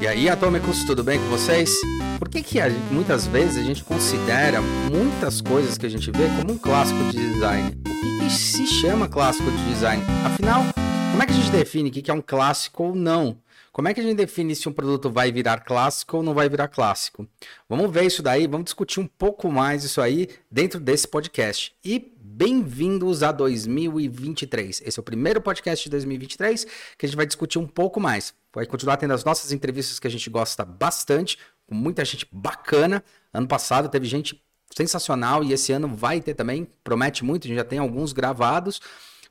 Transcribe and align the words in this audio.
E 0.00 0.08
aí, 0.08 0.30
atômicos, 0.30 0.82
tudo 0.84 1.04
bem 1.04 1.18
com 1.18 1.26
vocês? 1.26 1.78
Por 2.18 2.26
que, 2.26 2.42
que 2.42 2.58
muitas 2.90 3.26
vezes 3.26 3.58
a 3.58 3.62
gente 3.62 3.84
considera 3.84 4.62
muitas 4.90 5.42
coisas 5.42 5.76
que 5.76 5.84
a 5.84 5.90
gente 5.90 6.10
vê 6.10 6.26
como 6.38 6.54
um 6.54 6.58
clássico 6.58 6.98
de 7.10 7.34
design? 7.34 7.78
O 7.86 8.24
que, 8.24 8.30
se 8.30 8.66
chama 8.66 9.06
clássico 9.06 9.50
de 9.50 9.64
design? 9.66 10.02
Afinal, 10.24 10.62
como 11.10 11.22
é 11.22 11.26
que 11.26 11.32
a 11.32 11.36
gente 11.36 11.50
define 11.50 11.90
o 11.90 11.92
que, 11.92 12.00
que 12.00 12.10
é 12.10 12.14
um 12.14 12.22
clássico 12.22 12.84
ou 12.84 12.94
não? 12.94 13.36
Como 13.70 13.88
é 13.88 13.94
que 13.94 14.00
a 14.00 14.02
gente 14.02 14.16
define 14.16 14.56
se 14.56 14.70
um 14.70 14.72
produto 14.72 15.10
vai 15.10 15.30
virar 15.30 15.60
clássico 15.60 16.16
ou 16.16 16.22
não 16.22 16.32
vai 16.32 16.48
virar 16.48 16.68
clássico? 16.68 17.28
Vamos 17.68 17.92
ver 17.92 18.04
isso 18.04 18.22
daí, 18.22 18.46
vamos 18.46 18.64
discutir 18.64 19.00
um 19.00 19.06
pouco 19.06 19.52
mais 19.52 19.84
isso 19.84 20.00
aí 20.00 20.28
dentro 20.50 20.80
desse 20.80 21.06
podcast. 21.06 21.74
E 21.84 22.10
bem-vindos 22.40 23.22
a 23.22 23.32
2023. 23.32 24.80
Esse 24.86 24.98
é 24.98 25.02
o 25.02 25.04
primeiro 25.04 25.42
podcast 25.42 25.84
de 25.84 25.90
2023 25.90 26.64
que 26.96 27.04
a 27.04 27.06
gente 27.06 27.16
vai 27.16 27.26
discutir 27.26 27.58
um 27.58 27.66
pouco 27.66 28.00
mais. 28.00 28.32
Vai 28.54 28.64
continuar 28.64 28.96
tendo 28.96 29.12
as 29.12 29.22
nossas 29.22 29.52
entrevistas 29.52 29.98
que 29.98 30.06
a 30.06 30.10
gente 30.10 30.30
gosta 30.30 30.64
bastante, 30.64 31.36
com 31.66 31.74
muita 31.74 32.02
gente 32.02 32.26
bacana. 32.32 33.04
Ano 33.30 33.46
passado 33.46 33.90
teve 33.90 34.06
gente 34.06 34.42
sensacional 34.74 35.44
e 35.44 35.52
esse 35.52 35.70
ano 35.70 35.94
vai 35.94 36.18
ter 36.18 36.32
também, 36.32 36.66
promete 36.82 37.22
muito, 37.26 37.44
a 37.44 37.48
gente 37.48 37.58
já 37.58 37.64
tem 37.64 37.78
alguns 37.78 38.14
gravados 38.14 38.80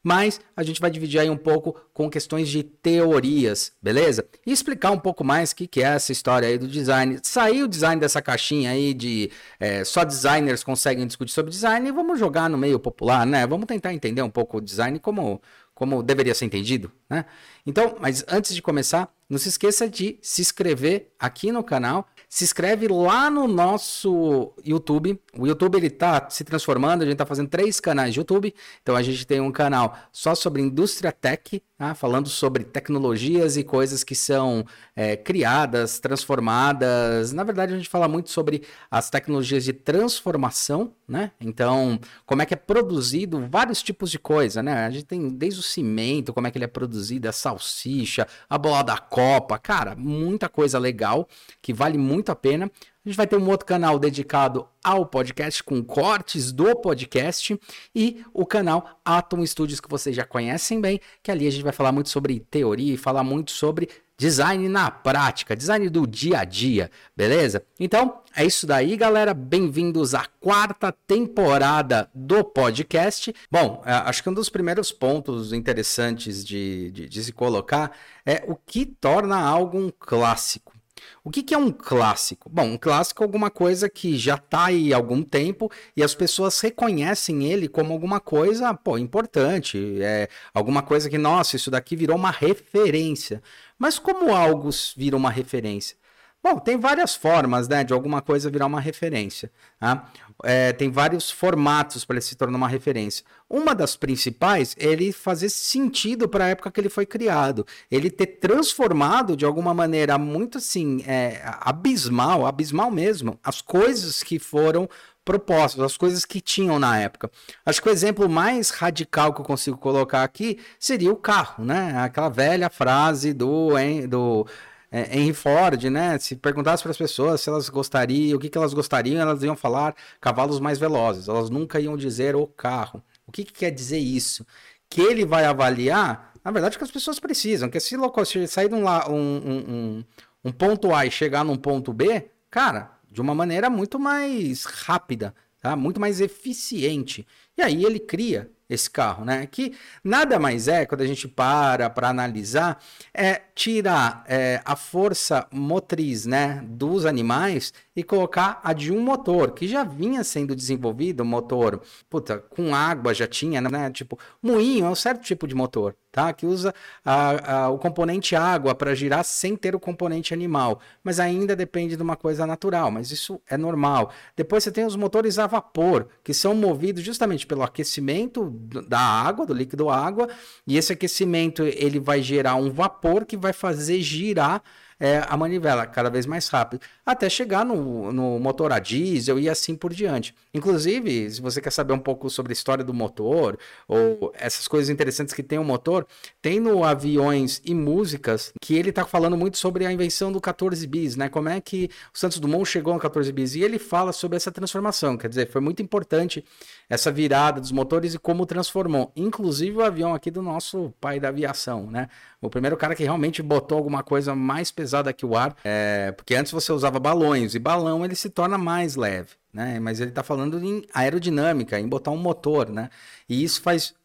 mas 0.03 0.39
a 0.55 0.63
gente 0.63 0.80
vai 0.80 0.89
dividir 0.89 1.20
aí 1.20 1.30
um 1.30 1.38
pouco 1.38 1.76
com 1.94 2.09
questões 2.09 2.48
de 2.48 2.63
teorias, 2.63 3.73
beleza? 3.81 4.26
E 4.45 4.52
explicar 4.52 4.91
um 4.91 4.99
pouco 4.99 5.23
mais 5.23 5.52
o 5.52 5.55
que, 5.55 5.67
que 5.67 5.81
é 5.81 5.88
essa 5.88 6.12
história 6.12 6.48
aí 6.48 6.57
do 6.57 6.67
design. 6.67 7.20
Sair 7.23 7.63
o 7.63 7.67
design 7.67 7.99
dessa 7.99 8.21
caixinha 8.21 8.71
aí 8.71 8.93
de 8.93 9.30
é, 9.59 9.84
só 9.84 10.04
designers 10.04 10.63
conseguem 10.63 11.05
discutir 11.05 11.34
sobre 11.34 11.52
design 11.52 11.88
e 11.88 11.91
vamos 11.91 12.20
jogar 12.20 12.49
no 12.49 12.57
meio 12.57 12.80
popular, 12.80 13.26
né? 13.26 13.45
Vamos 13.45 13.66
tentar 13.66 13.93
entender 13.93 14.21
um 14.21 14.30
pouco 14.30 14.57
o 14.57 14.62
design 14.62 14.99
como, 14.99 15.41
como 15.73 16.02
deveria 16.02 16.34
ser 16.34 16.45
entendido, 16.45 16.91
né? 17.09 17.26
Então, 17.66 17.98
mas 17.99 18.23
antes 18.27 18.55
de 18.55 18.62
começar, 18.62 19.13
não 19.29 19.38
se 19.38 19.49
esqueça 19.49 19.88
de 19.88 20.18
se 20.21 20.41
inscrever 20.41 21.12
aqui 21.20 21.52
no 21.52 21.63
canal 21.63 22.07
se 22.30 22.44
inscreve 22.44 22.88
lá 22.88 23.28
no 23.30 23.48
nosso 23.48 24.54
YouTube. 24.63 25.20
O 25.35 25.48
YouTube 25.48 25.76
ele 25.76 25.90
tá 25.90 26.30
se 26.30 26.44
transformando, 26.44 27.02
a 27.02 27.05
gente 27.05 27.18
tá 27.18 27.26
fazendo 27.26 27.49
três 27.49 27.80
canais 27.80 28.13
de 28.13 28.20
YouTube. 28.20 28.54
Então 28.84 28.96
a 28.96 29.02
gente 29.02 29.26
tem 29.26 29.41
um 29.41 29.52
canal 29.52 29.98
só 30.12 30.36
sobre 30.36 30.62
indústria 30.62 31.12
tech, 31.12 31.62
tá? 31.80 31.96
falando 31.96 32.27
sobre 32.27 32.66
tecnologias 32.66 33.55
e 33.55 33.63
coisas 33.63 34.04
que 34.04 34.13
são 34.13 34.66
é, 34.94 35.16
criadas, 35.16 35.98
transformadas. 35.98 37.32
Na 37.32 37.44
verdade, 37.46 37.74
a 37.74 37.77
gente 37.77 37.88
fala 37.88 38.05
muito 38.08 38.30
sobre 38.30 38.63
as 38.91 39.10
tecnologias 39.10 39.63
de 39.63 39.71
transformação, 39.71 40.94
né? 41.08 41.32
Então, 41.40 41.98
como 42.26 42.41
é 42.41 42.46
que 42.46 42.54
é 42.54 42.58
produzido 42.58 43.48
vários 43.49 43.82
tipos 43.82 44.12
de 44.12 44.20
coisa, 44.20 44.62
né? 44.62 44.86
A 44.86 44.91
gente 44.91 45.05
tem 45.05 45.30
desde 45.30 45.62
o 45.62 45.63
cimento, 45.63 46.34
como 46.34 46.46
é 46.48 46.52
que 46.52 46.58
ele 46.58 46.66
é 46.66 46.68
produzido, 46.68 47.30
a 47.30 47.32
salsicha, 47.32 48.27
a 48.49 48.58
bola 48.58 48.84
da 48.84 48.98
copa, 48.98 49.58
cara, 49.58 49.96
muita 49.96 50.49
coisa 50.49 50.77
legal 50.77 51.30
que 51.62 51.74
vale 51.74 51.98
muito 51.98 52.30
a 52.30 52.36
pena. 52.36 52.70
A 53.10 53.12
gente 53.12 53.18
vai 53.18 53.26
ter 53.26 53.38
um 53.38 53.49
outro 53.49 53.65
canal 53.65 53.98
dedicado 53.98 54.68
ao 54.84 55.04
podcast, 55.04 55.63
com 55.63 55.84
cortes 55.84 56.52
do 56.52 56.76
podcast, 56.76 57.60
e 57.96 58.24
o 58.32 58.46
canal 58.46 59.02
Atom 59.04 59.43
Studios, 59.48 59.79
que 59.79 59.90
vocês 59.90 60.15
já 60.15 60.24
conhecem 60.24 60.79
bem, 60.79 61.02
que 61.24 61.32
ali 61.32 61.48
a 61.48 61.49
gente 61.49 61.63
vai 61.63 61.74
falar 61.74 61.91
muito 61.91 62.10
sobre 62.10 62.40
teoria 62.52 62.93
e 62.93 62.98
falar 62.98 63.24
muito 63.24 63.49
sobre 63.49 63.90
design 64.16 64.69
na 64.69 64.91
prática, 64.91 65.56
design 65.56 65.90
do 65.90 66.06
dia 66.06 66.41
a 66.41 66.44
dia, 66.44 66.91
beleza? 67.18 67.63
Então, 67.80 68.22
é 68.35 68.46
isso 68.46 68.68
daí, 68.68 68.96
galera. 68.96 69.34
Bem-vindos 69.34 70.13
à 70.13 70.28
quarta 70.40 70.91
temporada 70.91 72.12
do 72.13 72.44
podcast. 72.44 73.34
Bom, 73.50 73.81
é, 73.88 73.91
acho 73.91 74.22
que 74.22 74.30
um 74.30 74.35
dos 74.35 74.50
primeiros 74.50 74.91
pontos 74.91 75.52
interessantes 75.52 76.46
de, 76.46 76.91
de, 76.91 77.09
de 77.09 77.24
se 77.24 77.31
colocar 77.31 77.91
é 78.24 78.44
o 78.47 78.56
que 78.56 78.85
torna 78.85 79.40
algo 79.40 79.80
um 79.80 79.91
clássico. 80.00 80.78
O 81.24 81.30
que, 81.30 81.44
que, 81.44 81.53
é 81.53 81.58
um 81.58 81.72
clássico? 81.72 82.50
Bom, 82.50 82.64
um 82.64 82.78
clássico 82.78 83.24
é 83.24 83.25
alguma 83.25 83.50
coisa 83.50 83.90
que 83.90 84.18
já 84.18 84.36
está 84.36 84.66
aí 84.66 84.94
há 84.94 84.97
algum 84.97 85.24
tempo 85.24 85.72
e 85.96 86.03
as 86.03 86.16
pessoas 86.16 86.59
reconhecem 86.59 87.46
ele 87.46 87.68
como 87.68 87.94
alguma 87.94 88.19
coisa 88.19 88.74
pô, 88.74 88.98
importante, 88.98 90.02
é 90.02 90.28
alguma 90.54 90.82
coisa 90.82 91.09
que, 91.09 91.18
nossa, 91.18 91.56
isso 91.56 91.72
daqui 91.72 91.96
virou 91.96 92.16
uma 92.16 92.32
referência. 92.32 93.42
Mas 93.78 93.98
como 94.00 94.36
algo 94.36 94.70
vira 94.96 95.16
uma 95.16 95.32
referência? 95.32 95.98
Bom, 96.42 96.58
tem 96.58 96.80
várias 96.80 97.16
formas 97.16 97.68
né, 97.68 97.84
de 97.84 97.94
alguma 97.94 98.22
coisa 98.22 98.50
virar 98.50 98.66
uma 98.66 98.80
referência. 98.80 99.52
Tá? 99.78 100.10
É, 100.42 100.72
tem 100.72 100.90
vários 100.90 101.30
formatos 101.30 102.06
para 102.06 102.16
ele 102.16 102.22
se 102.22 102.36
tornar 102.36 102.58
uma 102.58 102.68
referência. 102.68 103.26
Uma 103.50 103.76
das 103.76 103.98
principais 103.98 104.74
é 104.80 104.86
ele 104.86 105.12
fazer 105.12 105.50
sentido 105.50 106.30
para 106.30 106.46
a 106.46 106.50
época 106.50 106.72
que 106.72 106.80
ele 106.80 106.88
foi 106.88 107.06
criado. 107.06 107.66
Ele 107.92 108.10
ter 108.10 108.26
transformado 108.28 109.36
de 109.36 109.44
alguma 109.44 109.74
maneira 109.74 110.18
muito 110.18 110.60
assim, 110.60 111.04
é, 111.06 111.42
abismal, 111.60 112.46
abismal 112.46 112.90
mesmo, 112.90 113.38
as 113.44 113.62
coisas 113.62 114.24
que 114.24 114.40
foram 114.40 114.88
propostas, 115.26 115.84
as 115.84 115.98
coisas 115.98 116.26
que 116.26 116.42
tinham 116.42 116.80
na 116.80 116.98
época. 116.98 117.30
Acho 117.66 117.82
que 117.82 117.90
o 117.90 117.92
exemplo 117.92 118.28
mais 118.28 118.72
radical 118.72 119.34
que 119.34 119.42
eu 119.42 119.46
consigo 119.46 119.78
colocar 119.78 120.24
aqui 120.24 120.58
seria 120.80 121.12
o 121.12 121.16
carro, 121.16 121.64
né? 121.64 121.96
Aquela 122.00 122.30
velha 122.30 122.70
frase 122.70 123.32
do, 123.32 123.78
hein, 123.78 124.08
do 124.08 124.48
é, 124.92 125.18
Henry 125.18 125.34
Ford, 125.34 125.84
né? 125.86 126.18
Se 126.18 126.36
perguntasse 126.36 126.82
para 126.82 126.92
as 126.92 126.98
pessoas 126.98 127.42
se 127.42 127.50
elas 127.50 127.70
gostariam, 127.70 128.38
o 128.38 128.40
que, 128.40 128.50
que 128.50 128.58
elas 128.58 128.74
gostariam, 128.74 129.22
elas 129.22 129.44
iam 129.44 129.56
falar 129.56 129.96
cavalos 130.20 130.60
mais 130.60 130.80
velozes. 130.80 131.28
Elas 131.28 131.50
nunca 131.50 131.80
iam 131.80 131.96
dizer 131.96 132.36
o 132.36 132.48
carro. 132.48 133.04
O 133.28 133.32
que, 133.32 133.44
que 133.44 133.54
quer 133.54 133.72
dizer 133.72 134.00
isso? 134.00 134.46
Que 134.90 135.02
ele 135.02 135.26
vai 135.26 135.46
avaliar, 135.46 136.34
na 136.44 136.52
verdade, 136.52 136.76
o 136.76 136.80
que 136.80 136.84
as 136.84 136.92
pessoas 136.92 137.20
precisam. 137.20 137.70
Que 137.70 137.80
se, 137.80 137.96
se 138.26 138.48
sair 138.48 138.70
de 138.70 138.76
um, 138.76 138.86
um, 138.88 139.48
um, 139.48 140.04
um 140.46 140.52
ponto 140.52 140.94
A 140.94 141.06
e 141.06 141.12
chegar 141.12 141.46
num 141.46 141.58
ponto 141.58 141.94
B, 141.94 142.32
cara, 142.50 142.92
de 143.12 143.22
uma 143.22 143.36
maneira 143.36 143.70
muito 143.70 144.00
mais 144.00 144.66
rápida, 144.66 145.36
tá? 145.62 145.76
Muito 145.76 146.00
mais 146.00 146.20
eficiente. 146.20 147.28
E 147.56 147.62
aí 147.62 147.86
ele 147.86 148.00
cria 148.00 148.50
esse 148.69 148.90
carro, 148.90 149.25
né? 149.25 149.47
Que 149.47 149.74
nada 150.03 150.38
mais 150.38 150.68
é, 150.68 150.85
quando 150.85 151.02
a 151.02 151.07
gente 151.07 151.28
para 151.28 151.90
para 151.90 152.09
analisar, 152.09 152.81
é 153.13 153.41
tirar 153.56 154.24
é, 154.28 154.62
a 154.63 154.75
força 154.75 155.47
motriz, 155.52 156.25
né, 156.25 156.63
dos 156.66 157.06
animais 157.06 157.74
e 157.96 158.03
colocar 158.03 158.62
a 158.63 158.72
de 158.72 158.91
um 158.91 159.02
motor 159.02 159.52
que 159.52 159.68
já 159.68 159.84
vinha 159.84 160.24
sendo 160.24 160.56
desenvolvido, 160.56 161.25
motor, 161.25 161.81
puta, 162.09 162.38
com 162.38 162.75
água 162.75 163.13
já 163.13 163.28
tinha, 163.28 163.59
né? 163.59 163.90
Tipo, 163.91 164.18
moinho 164.41 164.85
é 164.85 164.90
um 164.90 164.96
certo 164.96 165.24
tipo 165.24 165.47
de 165.47 165.56
motor, 165.56 165.96
tá? 166.12 166.34
Que 166.34 166.46
usa 166.46 166.74
a, 167.03 167.53
a, 167.56 167.70
o 167.70 167.78
componente 167.78 168.36
água 168.36 168.74
para 168.74 168.96
girar 168.96 169.24
sem 169.24 169.56
ter 169.56 169.75
o 169.75 169.80
componente 169.80 170.34
animal, 170.34 170.80
mas 171.03 171.20
ainda 171.20 171.56
depende 171.56 171.96
de 171.96 172.02
uma 172.03 172.16
coisa 172.16 172.46
natural, 172.46 172.92
mas 172.92 173.12
isso 173.12 173.42
é 173.47 173.58
normal. 173.58 174.12
Depois 174.36 174.64
você 174.64 174.72
tem 174.72 174.86
os 174.86 174.96
motores 174.96 175.38
a 175.40 175.47
vapor, 175.47 176.08
que 176.24 176.34
são 176.34 176.53
movidos 176.53 177.03
justamente 177.03 177.46
pelo 177.46 177.64
aquecimento 177.64 178.50
da 178.88 179.00
água, 179.00 179.46
do 179.46 179.53
líquido 179.53 179.90
água, 179.90 180.28
e 180.66 180.78
esse 180.78 180.94
aquecimento 180.94 181.64
ele 181.64 182.00
vai 182.00 182.22
gerar 182.22 182.56
um 182.56 182.72
vapor 182.72 183.26
que 183.26 183.38
vai 183.38 183.53
fazer 183.53 184.02
girar 184.02 184.62
é, 185.00 185.24
a 185.28 185.38
manivela 185.38 185.86
cada 185.88 186.10
vez 186.10 186.26
mais 186.26 186.50
rápido, 186.50 186.82
até 187.06 187.30
chegar 187.30 187.66
no, 187.66 188.12
no 188.12 188.38
motor 188.40 188.74
a 188.74 188.80
diesel 188.80 189.40
e 189.40 189.48
assim 189.48 189.76
por 189.76 189.94
diante. 189.94 190.36
Inclusive, 190.54 191.32
se 191.32 191.42
você 191.42 191.62
quer 191.62 191.72
saber 191.72 191.94
um 191.94 192.00
pouco 192.00 192.30
sobre 192.30 192.52
a 192.52 192.54
história 192.54 192.84
do 192.84 192.94
motor, 192.94 193.58
ou 193.88 194.34
essas 194.36 194.68
coisas 194.68 194.90
interessantes 194.90 195.34
que 195.34 195.42
tem 195.42 195.58
o 195.58 195.64
motor, 195.64 196.06
tem 196.42 196.59
no 196.59 196.84
Aviões 196.84 197.62
e 197.64 197.74
Músicas 197.74 198.52
que 198.62 198.76
ele 198.76 198.90
está 198.90 199.06
falando 199.06 199.38
muito 199.38 199.58
sobre 199.58 199.86
a 199.86 199.92
invenção 199.92 200.32
do 200.32 200.42
14 200.42 200.86
bis, 200.86 201.16
né? 201.16 201.30
Como 201.30 201.48
é 201.48 201.62
que 201.62 201.90
o 202.14 202.18
Santos 202.18 202.40
Dumont 202.40 202.66
chegou 202.66 202.94
no 202.94 203.00
14 203.00 203.32
bis, 203.32 203.56
e 203.56 203.62
ele 203.62 203.80
fala 203.80 204.12
sobre 204.12 204.36
essa 204.36 204.52
transformação, 204.52 205.18
quer 205.18 205.30
dizer, 205.30 205.50
foi 205.50 205.62
muito 205.62 205.82
importante 205.82 206.44
essa 206.90 207.12
virada 207.12 207.62
dos 207.62 207.72
motores 207.72 208.14
e 208.14 208.20
como 208.20 208.46
transformou, 208.46 209.12
inclusive 209.16 209.78
o 209.78 209.84
avião 209.84 210.14
aqui 210.14 210.30
do 210.30 210.42
nosso 210.42 210.94
pai 211.00 211.20
da 211.20 211.30
aviação, 211.30 211.90
né? 211.90 212.09
O 212.42 212.50
primeiro 212.50 212.76
cara 212.76 212.96
que 212.96 213.04
realmente 213.04 213.42
botou 213.42 213.78
alguma 213.78 214.02
coisa 214.02 214.36
mais 214.36 214.72
pesada 214.72 214.89
que 215.14 215.26
o 215.26 215.36
ar, 215.36 215.56
é, 215.64 216.12
porque 216.12 216.36
antes 216.36 216.52
você 216.52 216.72
usava 216.72 217.00
balões 217.00 217.56
e 217.56 217.59
balão 217.59 218.03
ele 218.03 218.16
se 218.16 218.30
torna 218.30 218.58
mais 218.58 218.96
leve. 218.96 219.30
Né? 219.52 219.80
Mas 219.80 220.00
ele 220.00 220.12
está 220.12 220.22
falando 220.22 220.64
em 220.64 220.86
aerodinâmica, 220.94 221.80
em 221.80 221.88
botar 221.88 222.12
um 222.12 222.18
motor, 222.18 222.70
né? 222.70 222.90
E 223.28 223.44
isso 223.44 223.62
faz 223.62 223.96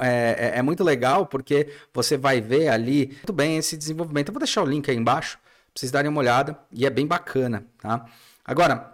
é, 0.00 0.52
é, 0.54 0.58
é, 0.58 0.62
muito 0.62 0.82
legal 0.82 1.26
porque 1.26 1.68
você 1.92 2.16
vai 2.16 2.40
ver 2.40 2.68
ali 2.68 3.08
muito 3.08 3.32
bem 3.32 3.58
esse 3.58 3.76
desenvolvimento. 3.76 4.28
Eu 4.28 4.32
vou 4.32 4.40
deixar 4.40 4.62
o 4.62 4.66
link 4.66 4.90
aí 4.90 4.96
embaixo 4.96 5.38
para 5.38 5.80
vocês 5.80 5.92
darem 5.92 6.10
uma 6.10 6.20
olhada 6.20 6.58
e 6.72 6.86
é 6.86 6.90
bem 6.90 7.06
bacana, 7.06 7.66
tá? 7.78 8.06
Agora, 8.44 8.93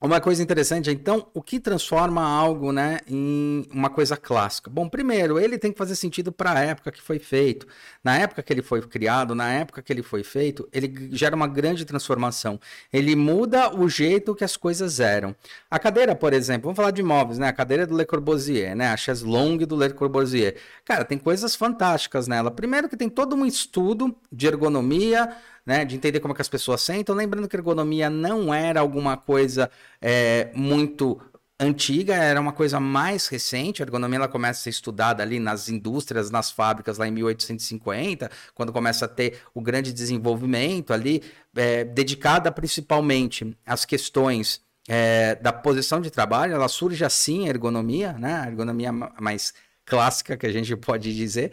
uma 0.00 0.20
coisa 0.20 0.40
interessante, 0.40 0.88
então, 0.90 1.26
o 1.34 1.42
que 1.42 1.58
transforma 1.58 2.22
algo 2.22 2.70
né, 2.70 3.00
em 3.08 3.66
uma 3.72 3.90
coisa 3.90 4.16
clássica? 4.16 4.70
Bom, 4.70 4.88
primeiro, 4.88 5.40
ele 5.40 5.58
tem 5.58 5.72
que 5.72 5.78
fazer 5.78 5.96
sentido 5.96 6.30
para 6.30 6.52
a 6.52 6.60
época 6.60 6.92
que 6.92 7.02
foi 7.02 7.18
feito. 7.18 7.66
Na 8.02 8.16
época 8.16 8.40
que 8.40 8.52
ele 8.52 8.62
foi 8.62 8.80
criado, 8.80 9.34
na 9.34 9.52
época 9.52 9.82
que 9.82 9.92
ele 9.92 10.04
foi 10.04 10.22
feito, 10.22 10.68
ele 10.72 11.08
gera 11.10 11.34
uma 11.34 11.48
grande 11.48 11.84
transformação. 11.84 12.60
Ele 12.92 13.16
muda 13.16 13.74
o 13.74 13.88
jeito 13.88 14.36
que 14.36 14.44
as 14.44 14.56
coisas 14.56 15.00
eram. 15.00 15.34
A 15.68 15.80
cadeira, 15.80 16.14
por 16.14 16.32
exemplo, 16.32 16.66
vamos 16.66 16.76
falar 16.76 16.92
de 16.92 17.00
imóveis, 17.00 17.38
né? 17.38 17.48
A 17.48 17.52
cadeira 17.52 17.84
do 17.84 17.96
Le 17.96 18.06
Corbusier, 18.06 18.76
né? 18.76 18.90
A 18.90 18.96
chaise 18.96 19.24
longue 19.24 19.66
do 19.66 19.74
Le 19.74 19.92
Corbusier. 19.92 20.54
Cara, 20.84 21.04
tem 21.04 21.18
coisas 21.18 21.56
fantásticas 21.56 22.28
nela. 22.28 22.52
Primeiro 22.52 22.88
que 22.88 22.96
tem 22.96 23.08
todo 23.08 23.34
um 23.34 23.44
estudo 23.44 24.14
de 24.30 24.46
ergonomia, 24.46 25.36
né? 25.68 25.84
De 25.84 25.94
entender 25.94 26.18
como 26.18 26.32
é 26.32 26.34
que 26.34 26.40
as 26.40 26.48
pessoas 26.48 26.80
sentam. 26.80 27.14
Lembrando 27.14 27.46
que 27.46 27.54
ergonomia 27.54 28.08
não 28.08 28.54
era 28.54 28.80
alguma 28.80 29.18
coisa 29.18 29.70
é, 30.00 30.50
muito 30.54 31.20
antiga, 31.60 32.14
era 32.14 32.40
uma 32.40 32.52
coisa 32.52 32.80
mais 32.80 33.28
recente. 33.28 33.82
A 33.82 33.84
ergonomia 33.84 34.16
ela 34.16 34.28
começa 34.28 34.60
a 34.60 34.62
ser 34.62 34.70
estudada 34.70 35.22
ali 35.22 35.38
nas 35.38 35.68
indústrias, 35.68 36.30
nas 36.30 36.50
fábricas, 36.50 36.96
lá 36.96 37.06
em 37.06 37.10
1850, 37.10 38.30
quando 38.54 38.72
começa 38.72 39.04
a 39.04 39.08
ter 39.08 39.42
o 39.52 39.60
grande 39.60 39.92
desenvolvimento 39.92 40.90
ali, 40.94 41.22
é, 41.54 41.84
dedicada 41.84 42.50
principalmente 42.50 43.54
às 43.66 43.84
questões 43.84 44.62
é, 44.88 45.34
da 45.34 45.52
posição 45.52 46.00
de 46.00 46.10
trabalho. 46.10 46.54
Ela 46.54 46.68
surge 46.68 47.04
assim, 47.04 47.46
a 47.46 47.50
ergonomia, 47.50 48.14
né? 48.14 48.40
A 48.40 48.46
ergonomia 48.46 48.90
mais 48.90 49.52
clássica 49.84 50.34
que 50.34 50.46
a 50.46 50.52
gente 50.52 50.74
pode 50.80 51.14
dizer. 51.14 51.52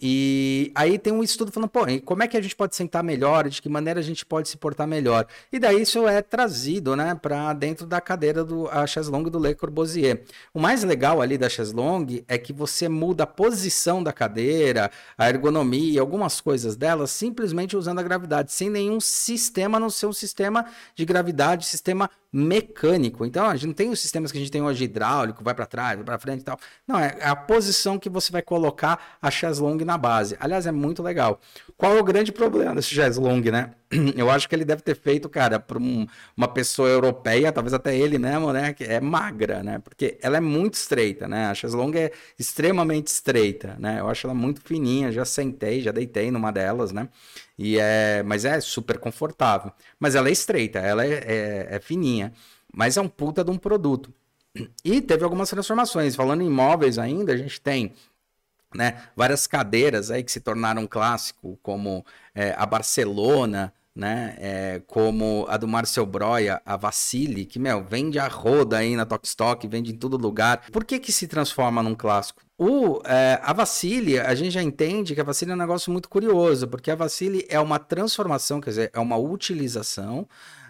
E 0.00 0.72
aí 0.74 0.98
tem 0.98 1.12
um 1.12 1.22
estudo 1.22 1.52
falando, 1.52 1.68
pô, 1.68 1.80
como 2.04 2.22
é 2.22 2.28
que 2.28 2.36
a 2.36 2.40
gente 2.40 2.56
pode 2.56 2.74
sentar 2.74 3.02
melhor, 3.02 3.48
de 3.48 3.62
que 3.62 3.68
maneira 3.68 4.00
a 4.00 4.02
gente 4.02 4.26
pode 4.26 4.48
se 4.48 4.56
portar 4.56 4.86
melhor. 4.86 5.26
E 5.52 5.58
daí 5.58 5.82
isso 5.82 6.06
é 6.08 6.20
trazido, 6.20 6.96
né, 6.96 7.14
para 7.14 7.52
dentro 7.52 7.86
da 7.86 8.00
cadeira 8.00 8.44
do 8.44 8.68
a 8.68 8.86
chaise-longue 8.86 9.30
do 9.30 9.38
Le 9.38 9.54
Corbusier. 9.54 10.22
O 10.52 10.60
mais 10.60 10.82
legal 10.82 11.22
ali 11.22 11.38
da 11.38 11.48
chaise-longue 11.48 12.24
é 12.26 12.36
que 12.36 12.52
você 12.52 12.88
muda 12.88 13.24
a 13.24 13.26
posição 13.26 14.02
da 14.02 14.12
cadeira, 14.12 14.90
a 15.16 15.28
ergonomia, 15.28 16.00
algumas 16.00 16.40
coisas 16.40 16.76
dela, 16.76 17.06
simplesmente 17.06 17.76
usando 17.76 18.00
a 18.00 18.02
gravidade, 18.02 18.52
sem 18.52 18.68
nenhum 18.68 19.00
sistema, 19.00 19.78
não 19.78 19.90
ser 19.90 20.06
um 20.06 20.12
sistema 20.12 20.66
de 20.94 21.04
gravidade, 21.04 21.66
sistema 21.66 22.10
mecânico. 22.34 23.24
Então, 23.24 23.46
a 23.46 23.54
gente 23.54 23.68
não 23.68 23.74
tem 23.74 23.90
os 23.90 24.00
sistemas 24.00 24.32
que 24.32 24.38
a 24.38 24.40
gente 24.40 24.50
tem 24.50 24.60
hoje 24.60 24.82
hidráulico, 24.82 25.44
vai 25.44 25.54
para 25.54 25.66
trás, 25.66 25.94
vai 25.94 26.04
para 26.04 26.18
frente 26.18 26.40
e 26.40 26.44
tal. 26.44 26.58
Não, 26.86 26.98
é 26.98 27.16
a 27.22 27.36
posição 27.36 27.96
que 27.96 28.10
você 28.10 28.32
vai 28.32 28.42
colocar 28.42 29.16
a 29.22 29.30
chaise-longue 29.30 29.84
na 29.84 29.96
base. 29.96 30.36
Aliás, 30.40 30.66
é 30.66 30.72
muito 30.72 31.00
legal. 31.00 31.40
Qual 31.76 31.96
é 31.96 32.00
o 32.00 32.04
grande 32.04 32.32
problema 32.32 32.74
desse 32.74 32.92
chaise-longue, 32.92 33.52
né? 33.52 33.70
Eu 34.16 34.30
acho 34.30 34.48
que 34.48 34.54
ele 34.54 34.64
deve 34.64 34.82
ter 34.82 34.96
feito, 34.96 35.28
cara, 35.28 35.58
para 35.58 35.78
um, 35.78 36.06
uma 36.36 36.48
pessoa 36.48 36.88
europeia, 36.88 37.52
talvez 37.52 37.72
até 37.72 37.96
ele 37.96 38.18
mesmo, 38.18 38.52
né, 38.52 38.72
que 38.72 38.84
é 38.84 39.00
magra, 39.00 39.62
né? 39.62 39.78
Porque 39.78 40.18
ela 40.22 40.36
é 40.36 40.40
muito 40.40 40.74
estreita, 40.74 41.28
né? 41.28 41.46
A 41.46 41.54
chaise-longue 41.54 41.98
é 41.98 42.12
extremamente 42.38 43.08
estreita, 43.08 43.76
né? 43.78 44.00
Eu 44.00 44.08
acho 44.08 44.26
ela 44.26 44.34
muito 44.34 44.60
fininha, 44.60 45.12
já 45.12 45.24
sentei, 45.24 45.80
já 45.80 45.92
deitei 45.92 46.30
numa 46.30 46.50
delas, 46.50 46.92
né? 46.92 47.08
E 47.58 47.78
é, 47.78 48.22
mas 48.24 48.44
é 48.44 48.60
super 48.60 48.98
confortável. 48.98 49.72
Mas 49.98 50.14
ela 50.14 50.28
é 50.28 50.32
estreita, 50.32 50.78
ela 50.78 51.04
é, 51.04 51.12
é, 51.12 51.66
é 51.76 51.80
fininha. 51.80 52.32
Mas 52.72 52.96
é 52.96 53.00
um 53.00 53.08
puta 53.08 53.44
de 53.44 53.50
um 53.50 53.56
produto. 53.58 54.12
E 54.84 55.00
teve 55.00 55.24
algumas 55.24 55.50
transformações. 55.50 56.16
Falando 56.16 56.42
em 56.42 56.50
móveis 56.50 56.98
ainda, 56.98 57.32
a 57.32 57.36
gente 57.36 57.60
tem 57.60 57.92
né, 58.74 59.04
várias 59.16 59.46
cadeiras 59.46 60.10
aí 60.10 60.22
que 60.22 60.32
se 60.32 60.40
tornaram 60.40 60.86
clássico, 60.86 61.58
como 61.62 62.04
é, 62.34 62.54
a 62.56 62.66
Barcelona, 62.66 63.72
né? 63.94 64.36
É, 64.38 64.82
como 64.86 65.46
a 65.48 65.56
do 65.56 65.68
Marcel 65.68 66.04
Broia, 66.04 66.60
a 66.66 66.76
Vassili, 66.76 67.44
que, 67.44 67.58
meu, 67.58 67.84
vende 67.84 68.18
a 68.18 68.26
roda 68.26 68.78
aí 68.78 68.96
na 68.96 69.06
Tokstok, 69.06 69.68
vende 69.68 69.92
em 69.92 69.96
todo 69.96 70.16
lugar. 70.16 70.62
Por 70.72 70.84
que 70.84 70.98
que 70.98 71.12
se 71.12 71.28
transforma 71.28 71.82
num 71.82 71.94
clássico? 71.94 72.42
O, 72.58 73.00
é, 73.04 73.38
a 73.42 73.52
Vassili, 73.52 74.18
a 74.18 74.34
gente 74.34 74.50
já 74.50 74.62
entende 74.62 75.14
que 75.14 75.20
a 75.20 75.24
Vassili 75.24 75.50
é 75.50 75.54
um 75.54 75.58
negócio 75.58 75.92
muito 75.92 76.08
curioso, 76.08 76.68
porque 76.68 76.90
a 76.90 76.94
Vassili 76.94 77.44
é 77.48 77.60
uma 77.60 77.78
transformação, 77.78 78.60
quer 78.60 78.70
dizer, 78.70 78.90
é 78.92 79.00
uma 79.00 79.16
utilização 79.16 80.26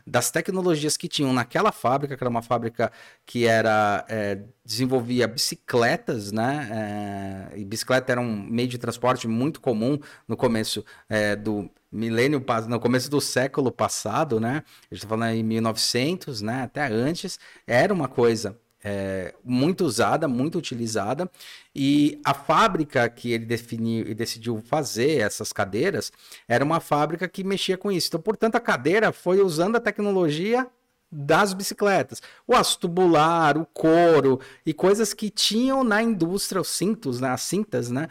das 0.07 0.31
tecnologias 0.31 0.97
que 0.97 1.09
tinham 1.09 1.33
naquela 1.33 1.73
fábrica, 1.73 2.17
que 2.17 2.23
era 2.23 2.29
uma 2.29 2.43
fábrica 2.43 2.93
que 3.25 3.47
era 3.47 4.05
é, 4.09 4.39
desenvolvia 4.65 5.27
bicicletas, 5.27 6.31
né? 6.31 7.49
É, 7.53 7.59
e 7.59 7.65
bicicleta 7.65 8.13
era 8.13 8.21
um 8.21 8.47
meio 8.51 8.69
de 8.69 8.77
transporte 8.77 9.27
muito 9.27 9.61
comum 9.61 9.99
no 10.29 10.37
começo 10.37 10.85
é, 11.09 11.35
do 11.35 11.71
milênio, 11.95 12.45
no 12.69 12.81
começo 12.81 13.09
do 13.09 13.21
século 13.21 13.71
passado, 13.71 14.41
né? 14.41 14.65
A 14.91 14.95
gente 14.95 15.05
está 15.05 15.09
falando 15.09 15.35
em 15.35 15.43
1900, 15.43 16.43
né? 16.43 16.65
Até 16.65 16.87
antes, 16.87 17.39
era 17.67 17.95
uma 17.95 18.09
coisa 18.09 18.59
é, 18.83 19.35
muito 19.43 19.85
usada, 19.85 20.29
muito 20.29 20.59
utilizada, 20.59 21.31
e 21.75 22.21
a 22.25 22.35
fábrica 22.35 23.09
que 23.09 23.33
ele 23.33 23.47
definiu 23.47 24.07
e 24.07 24.15
decidiu 24.15 24.61
fazer 24.67 25.21
essas 25.21 25.53
cadeiras 25.53 26.13
era 26.47 26.65
uma 26.65 26.81
fábrica 26.81 27.27
que 27.27 27.43
mexia 27.43 27.79
com 27.79 27.91
isso. 27.91 28.09
Então, 28.09 28.21
portanto, 28.21 28.57
a 28.57 28.61
cadeira 28.61 29.11
foi 29.11 29.41
usando 29.41 29.77
a 29.77 29.81
tecnologia 29.81 30.67
das 31.11 31.55
bicicletas. 31.55 32.21
O 32.47 32.55
aço 32.55 32.79
tubular, 32.81 33.57
o 33.57 33.65
couro 33.65 34.41
e 34.67 34.75
coisas 34.75 35.15
que 35.15 35.31
tinham 35.31 35.85
na 35.85 36.03
indústria, 36.03 36.61
os 36.61 36.69
cintos, 36.69 37.21
né, 37.21 37.29
as 37.29 37.43
cintas, 37.43 37.89
né? 37.89 38.09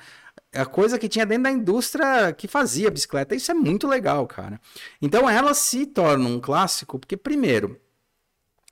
A 0.53 0.65
coisa 0.65 0.99
que 0.99 1.09
tinha 1.09 1.25
dentro 1.25 1.43
da 1.43 1.51
indústria 1.51 2.31
que 2.33 2.47
fazia 2.47 2.91
bicicleta. 2.91 3.35
Isso 3.35 3.51
é 3.51 3.55
muito 3.55 3.87
legal, 3.87 4.27
cara. 4.27 4.61
Então 5.01 5.29
ela 5.29 5.53
se 5.53 5.85
torna 5.85 6.27
um 6.29 6.39
clássico, 6.39 6.99
porque, 6.99 7.17
primeiro, 7.17 7.79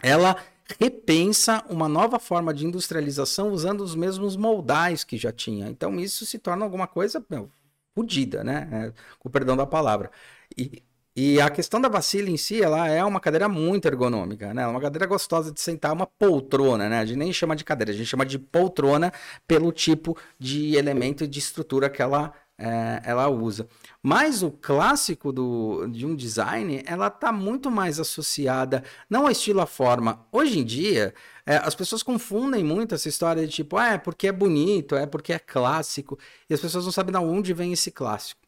ela 0.02 0.36
repensa 0.80 1.64
uma 1.70 1.90
nova 1.90 2.20
forma 2.20 2.54
de 2.54 2.66
industrialização 2.66 3.50
usando 3.52 3.82
os 3.82 3.96
mesmos 3.96 4.36
moldais 4.36 5.04
que 5.04 5.18
já 5.18 5.32
tinha. 5.32 5.68
Então 5.68 6.00
isso 6.00 6.26
se 6.26 6.40
torna 6.40 6.64
alguma 6.64 6.88
coisa 6.88 7.24
meu, 7.30 7.50
fodida, 7.94 8.44
né? 8.44 8.70
É, 8.72 8.94
com 9.20 9.28
o 9.30 9.32
perdão 9.32 9.58
da 9.58 9.66
palavra. 9.66 10.12
E, 10.58 10.84
e 11.16 11.42
a 11.42 11.50
questão 11.50 11.82
da 11.82 11.90
vacila 11.90 12.30
em 12.30 12.38
si, 12.38 12.62
ela 12.62 12.88
é 12.88 13.04
uma 13.04 13.20
cadeira 13.20 13.50
muito 13.50 13.86
ergonômica, 13.86 14.54
né? 14.54 14.64
É 14.64 14.68
uma 14.68 14.80
cadeira 14.80 15.06
gostosa 15.06 15.52
de 15.52 15.60
sentar, 15.60 15.92
uma 15.92 16.08
poltrona, 16.08 16.88
né? 16.88 17.00
A 17.00 17.06
gente 17.06 17.18
nem 17.18 17.34
chama 17.34 17.56
de 17.56 17.66
cadeira, 17.66 17.92
a 17.92 17.96
gente 17.96 18.08
chama 18.08 18.26
de 18.26 18.40
poltrona 18.40 19.12
pelo 19.48 19.72
tipo 19.72 20.18
de 20.40 20.76
elemento 20.76 21.28
de 21.28 21.40
estrutura 21.40 21.90
que 21.90 22.02
ela 22.02 22.34
é, 22.62 23.02
ela 23.04 23.28
usa. 23.28 23.68
Mas 24.04 24.44
o 24.44 24.52
clássico 24.52 25.32
do, 25.32 25.88
de 25.88 26.06
um 26.06 26.16
design, 26.16 26.84
ela 26.86 27.08
está 27.08 27.32
muito 27.32 27.72
mais 27.72 28.00
associada, 28.00 28.84
não 29.10 29.24
ao 29.24 29.32
estilo, 29.32 29.62
à 29.62 29.66
forma. 29.66 30.26
Hoje 30.32 30.60
em 30.60 30.64
dia, 30.64 31.14
é, 31.46 31.58
as 31.58 31.76
pessoas 31.76 32.04
confundem 32.04 32.64
muito 32.64 32.94
essa 32.96 33.10
história 33.10 33.46
de 33.46 33.52
tipo, 33.54 33.78
ah, 33.78 33.94
é 33.94 33.98
porque 33.98 34.28
é 34.28 34.32
bonito, 34.32 34.96
é 34.96 35.06
porque 35.06 35.34
é 35.34 35.40
clássico, 35.40 36.18
e 36.50 36.54
as 36.54 36.60
pessoas 36.60 36.86
não 36.86 36.92
sabem 36.92 37.12
de 37.12 37.20
onde 37.20 37.54
vem 37.54 37.74
esse 37.74 37.92
clássico. 37.92 38.41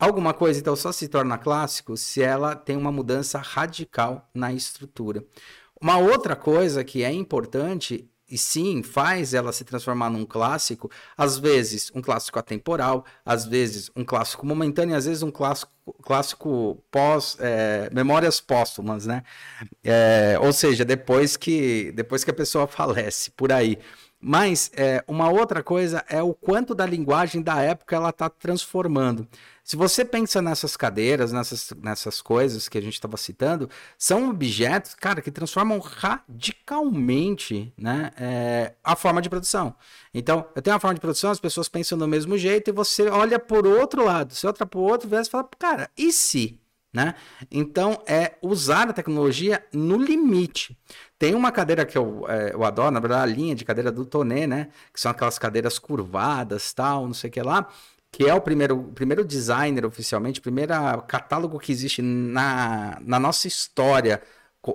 Alguma 0.00 0.32
coisa, 0.32 0.58
então, 0.58 0.74
só 0.74 0.90
se 0.92 1.08
torna 1.08 1.36
clássico 1.36 1.94
se 1.94 2.22
ela 2.22 2.56
tem 2.56 2.74
uma 2.74 2.90
mudança 2.90 3.38
radical 3.38 4.26
na 4.34 4.50
estrutura. 4.50 5.22
Uma 5.78 5.98
outra 5.98 6.34
coisa 6.34 6.82
que 6.82 7.04
é 7.04 7.12
importante 7.12 8.10
e 8.30 8.38
sim 8.38 8.82
faz 8.82 9.34
ela 9.34 9.52
se 9.52 9.64
transformar 9.64 10.08
num 10.08 10.24
clássico, 10.24 10.90
às 11.18 11.36
vezes 11.36 11.90
um 11.94 12.00
clássico 12.00 12.38
atemporal, 12.38 13.04
às 13.26 13.44
vezes 13.44 13.90
um 13.94 14.04
clássico 14.04 14.46
momentâneo, 14.46 14.96
às 14.96 15.04
vezes 15.04 15.22
um 15.22 15.30
clássico, 15.30 15.72
clássico 16.02 16.82
pós 16.90 17.36
é, 17.40 17.90
memórias 17.92 18.40
póstumas, 18.40 19.04
né? 19.04 19.22
É, 19.84 20.38
ou 20.40 20.52
seja, 20.52 20.84
depois 20.84 21.36
que 21.36 21.92
depois 21.92 22.24
que 22.24 22.30
a 22.30 22.34
pessoa 22.34 22.66
falece, 22.68 23.30
por 23.32 23.52
aí. 23.52 23.78
Mas 24.20 24.70
é, 24.74 25.02
uma 25.08 25.30
outra 25.30 25.62
coisa 25.62 26.04
é 26.08 26.22
o 26.22 26.34
quanto 26.34 26.74
da 26.74 26.84
linguagem 26.84 27.40
da 27.40 27.62
época 27.62 27.96
ela 27.96 28.10
está 28.10 28.28
transformando. 28.28 29.26
Se 29.64 29.76
você 29.76 30.04
pensa 30.04 30.42
nessas 30.42 30.76
cadeiras, 30.76 31.32
nessas, 31.32 31.72
nessas 31.80 32.20
coisas 32.20 32.68
que 32.68 32.76
a 32.76 32.80
gente 32.82 32.94
estava 32.94 33.16
citando, 33.16 33.70
são 33.96 34.28
objetos, 34.28 34.94
cara, 34.94 35.22
que 35.22 35.30
transformam 35.30 35.78
radicalmente 35.78 37.72
né, 37.78 38.10
é, 38.18 38.74
a 38.84 38.94
forma 38.94 39.22
de 39.22 39.30
produção. 39.30 39.74
Então, 40.12 40.46
eu 40.54 40.60
tenho 40.60 40.74
uma 40.74 40.80
forma 40.80 40.94
de 40.94 41.00
produção, 41.00 41.30
as 41.30 41.40
pessoas 41.40 41.68
pensam 41.68 41.96
do 41.96 42.08
mesmo 42.08 42.36
jeito 42.36 42.68
e 42.68 42.72
você 42.72 43.08
olha 43.08 43.38
por 43.38 43.66
outro 43.66 44.04
lado, 44.04 44.34
você 44.34 44.46
olha 44.46 44.66
por 44.66 44.80
outro 44.80 45.08
e 45.08 45.24
fala, 45.24 45.48
cara, 45.58 45.90
e 45.96 46.12
se? 46.12 46.60
Né? 46.92 47.14
Então, 47.50 48.02
é 48.04 48.32
usar 48.42 48.88
a 48.88 48.92
tecnologia 48.92 49.64
no 49.72 49.96
limite. 49.96 50.76
Tem 51.16 51.34
uma 51.34 51.52
cadeira 51.52 51.86
que 51.86 51.96
eu, 51.96 52.24
é, 52.28 52.52
eu 52.52 52.64
adoro, 52.64 52.90
na 52.90 52.98
verdade, 52.98 53.30
a 53.30 53.34
linha 53.34 53.54
de 53.54 53.64
cadeira 53.64 53.92
do 53.92 54.04
Tonê, 54.04 54.46
né? 54.46 54.68
Que 54.92 55.00
são 55.00 55.10
aquelas 55.12 55.38
cadeiras 55.38 55.78
curvadas, 55.78 56.72
tal, 56.72 57.06
não 57.06 57.14
sei 57.14 57.30
o 57.30 57.32
que 57.32 57.42
lá. 57.42 57.68
Que 58.10 58.28
é 58.28 58.34
o 58.34 58.40
primeiro, 58.40 58.90
primeiro 58.92 59.24
designer 59.24 59.86
oficialmente, 59.86 60.40
primeiro 60.40 60.72
catálogo 61.06 61.60
que 61.60 61.70
existe 61.70 62.02
na, 62.02 62.98
na 63.02 63.20
nossa 63.20 63.46
história 63.46 64.20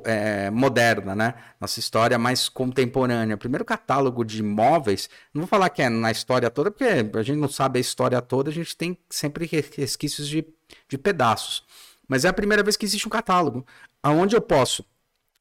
é, 0.04 0.50
moderna, 0.50 1.16
né? 1.16 1.34
Nossa 1.60 1.80
história 1.80 2.18
mais 2.18 2.50
contemporânea. 2.50 3.36
O 3.36 3.40
primeiro 3.40 3.64
catálogo 3.64 4.24
de 4.24 4.42
móveis, 4.42 5.10
não 5.34 5.42
vou 5.42 5.48
falar 5.48 5.70
que 5.70 5.82
é 5.82 5.90
na 5.90 6.12
história 6.12 6.50
toda, 6.50 6.72
porque 6.72 6.86
a 6.86 7.24
gente 7.24 7.38
não 7.40 7.50
sabe 7.50 7.78
a 7.78 7.82
história 7.82 8.22
toda, 8.22 8.50
a 8.50 8.54
gente 8.54 8.76
tem 8.76 8.98
sempre 9.10 9.46
resquícios 9.46 10.28
de, 10.28 10.46
de 10.88 10.98
pedaços. 10.98 11.64
Mas 12.08 12.26
é 12.26 12.30
a 12.30 12.34
primeira 12.34 12.64
vez 12.64 12.78
que 12.78 12.86
existe 12.86 13.08
um 13.08 13.12
catálogo, 13.12 13.66
aonde 14.02 14.36
eu 14.36 14.42
posso 14.42 14.86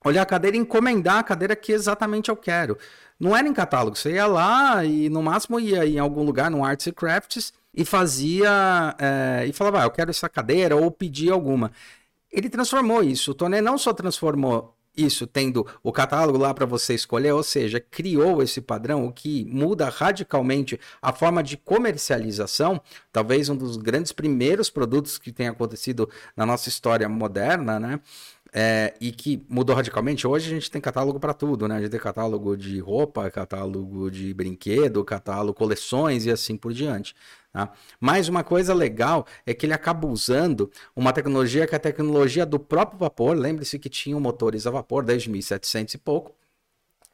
olhar 0.04 0.22
a 0.22 0.26
cadeira 0.26 0.56
e 0.56 0.60
encomendar 0.60 1.18
a 1.18 1.22
cadeira 1.22 1.56
que 1.56 1.72
exatamente 1.72 2.28
eu 2.28 2.36
quero. 2.36 2.78
Não 3.18 3.34
era 3.36 3.48
em 3.48 3.52
catálogo, 3.54 3.96
você 3.96 4.12
ia 4.12 4.26
lá 4.26 4.84
e 4.84 5.08
no 5.08 5.22
máximo 5.22 5.58
ia 5.58 5.86
em 5.86 5.98
algum 5.98 6.22
lugar, 6.22 6.50
no 6.50 6.64
Arts 6.64 6.86
and 6.86 6.92
Crafts, 6.92 7.52
e 7.72 7.84
fazia, 7.84 8.94
é, 8.98 9.46
e 9.46 9.52
falava, 9.52 9.80
ah, 9.80 9.84
eu 9.84 9.90
quero 9.90 10.10
essa 10.10 10.28
cadeira, 10.28 10.76
ou 10.76 10.90
pedia 10.90 11.32
alguma. 11.32 11.72
Ele 12.30 12.48
transformou 12.48 13.02
isso. 13.02 13.30
O 13.30 13.34
Toné 13.34 13.60
não 13.60 13.78
só 13.78 13.92
transformou 13.92 14.73
isso 14.96 15.26
tendo 15.26 15.66
o 15.82 15.92
catálogo 15.92 16.38
lá 16.38 16.52
para 16.54 16.66
você 16.66 16.94
escolher, 16.94 17.32
ou 17.32 17.42
seja, 17.42 17.80
criou 17.80 18.42
esse 18.42 18.60
padrão, 18.60 19.06
o 19.06 19.12
que 19.12 19.44
muda 19.46 19.88
radicalmente 19.88 20.78
a 21.02 21.12
forma 21.12 21.42
de 21.42 21.56
comercialização, 21.56 22.80
talvez 23.12 23.48
um 23.48 23.56
dos 23.56 23.76
grandes 23.76 24.12
primeiros 24.12 24.70
produtos 24.70 25.18
que 25.18 25.32
tem 25.32 25.48
acontecido 25.48 26.08
na 26.36 26.46
nossa 26.46 26.68
história 26.68 27.08
moderna, 27.08 27.80
né? 27.80 28.00
É, 28.56 28.94
e 29.00 29.10
que 29.10 29.44
mudou 29.48 29.74
radicalmente. 29.74 30.28
Hoje 30.28 30.46
a 30.46 30.54
gente 30.54 30.70
tem 30.70 30.80
catálogo 30.80 31.18
para 31.18 31.34
tudo, 31.34 31.66
né? 31.66 31.76
A 31.76 31.80
gente 31.80 31.90
tem 31.90 31.98
catálogo 31.98 32.56
de 32.56 32.78
roupa, 32.78 33.28
catálogo 33.28 34.08
de 34.12 34.32
brinquedo, 34.32 35.04
catálogo, 35.04 35.58
coleções 35.58 36.24
e 36.24 36.30
assim 36.30 36.56
por 36.56 36.72
diante. 36.72 37.16
Tá? 37.52 37.72
Mas 37.98 38.28
uma 38.28 38.44
coisa 38.44 38.72
legal 38.72 39.26
é 39.44 39.52
que 39.52 39.66
ele 39.66 39.72
acaba 39.72 40.06
usando 40.06 40.70
uma 40.94 41.12
tecnologia 41.12 41.66
que 41.66 41.74
é 41.74 41.78
a 41.78 41.80
tecnologia 41.80 42.46
do 42.46 42.60
próprio 42.60 42.98
vapor. 42.98 43.36
Lembre-se 43.36 43.76
que 43.76 43.88
tinham 43.88 44.20
motores 44.20 44.68
a 44.68 44.70
vapor 44.70 45.04
desde 45.04 45.28
1700 45.28 45.94
e 45.94 45.98
pouco. 45.98 46.32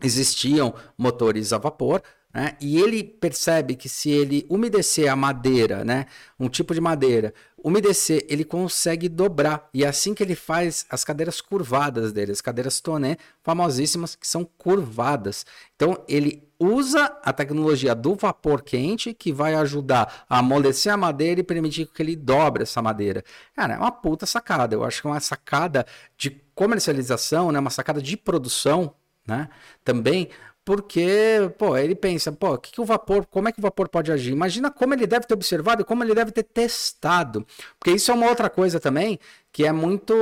Existiam 0.03 0.75
motores 0.97 1.55
a 1.55 1.59
vapor, 1.59 2.03
né? 2.33 2.57
E 2.61 2.81
ele 2.81 3.03
percebe 3.03 3.75
que 3.75 3.89
se 3.89 4.09
ele 4.11 4.47
umedecer 4.49 5.11
a 5.11 5.17
madeira, 5.17 5.85
né? 5.85 6.07
um 6.39 6.49
tipo 6.49 6.73
de 6.73 6.81
madeira, 6.81 7.35
umedecer, 7.63 8.25
ele 8.29 8.45
consegue 8.45 9.09
dobrar. 9.09 9.69
E 9.75 9.85
é 9.85 9.89
assim 9.89 10.15
que 10.15 10.23
ele 10.23 10.37
faz 10.37 10.87
as 10.89 11.05
cadeiras 11.05 11.41
curvadas 11.41 12.13
dele, 12.13 12.33
as 12.33 12.41
cadeiras 12.41 12.81
Toné, 12.81 13.17
famosíssimas, 13.43 14.15
que 14.15 14.27
são 14.27 14.45
curvadas. 14.45 15.45
Então, 15.75 16.03
ele 16.09 16.49
usa 16.59 17.05
a 17.25 17.33
tecnologia 17.33 17.95
do 17.95 18.15
vapor 18.15 18.63
quente, 18.63 19.13
que 19.13 19.33
vai 19.33 19.55
ajudar 19.55 20.25
a 20.29 20.39
amolecer 20.39 20.93
a 20.93 20.97
madeira 20.97 21.41
e 21.41 21.45
permitir 21.45 21.87
que 21.87 22.03
ele 22.03 22.15
dobre 22.15 22.63
essa 22.63 22.81
madeira. 22.81 23.25
Cara, 23.57 23.75
é 23.75 23.79
uma 23.79 23.91
puta 23.93 24.25
sacada. 24.25 24.75
Eu 24.75 24.85
acho 24.85 25.03
que 25.03 25.09
é 25.09 25.11
uma 25.11 25.21
sacada 25.21 25.85
de 26.17 26.31
comercialização, 26.55 27.51
né? 27.51 27.59
uma 27.59 27.71
sacada 27.71 28.01
de 28.01 28.17
produção, 28.17 28.95
né? 29.27 29.49
Também 29.85 30.29
porque, 30.71 31.51
pô, 31.59 31.77
ele 31.77 31.97
pensa, 31.97 32.31
pô, 32.31 32.57
que, 32.57 32.71
que 32.71 32.81
o 32.81 32.85
vapor, 32.85 33.27
como 33.27 33.49
é 33.49 33.53
que 33.53 33.59
o 33.59 33.63
vapor 33.63 33.89
pode 33.89 34.13
agir? 34.13 34.31
Imagina 34.31 34.71
como 34.71 34.95
ele 34.95 35.05
deve 35.05 35.27
ter 35.27 35.35
observado 35.35 35.83
e 35.83 35.85
como 35.85 36.05
ele 36.05 36.15
deve 36.15 36.31
ter 36.31 36.45
testado. 36.45 37.45
Porque 37.77 37.91
isso 37.91 38.13
é 38.13 38.15
uma 38.15 38.29
outra 38.29 38.49
coisa 38.49 38.79
também 38.79 39.19
que 39.51 39.67
é 39.67 39.73
muito 39.73 40.15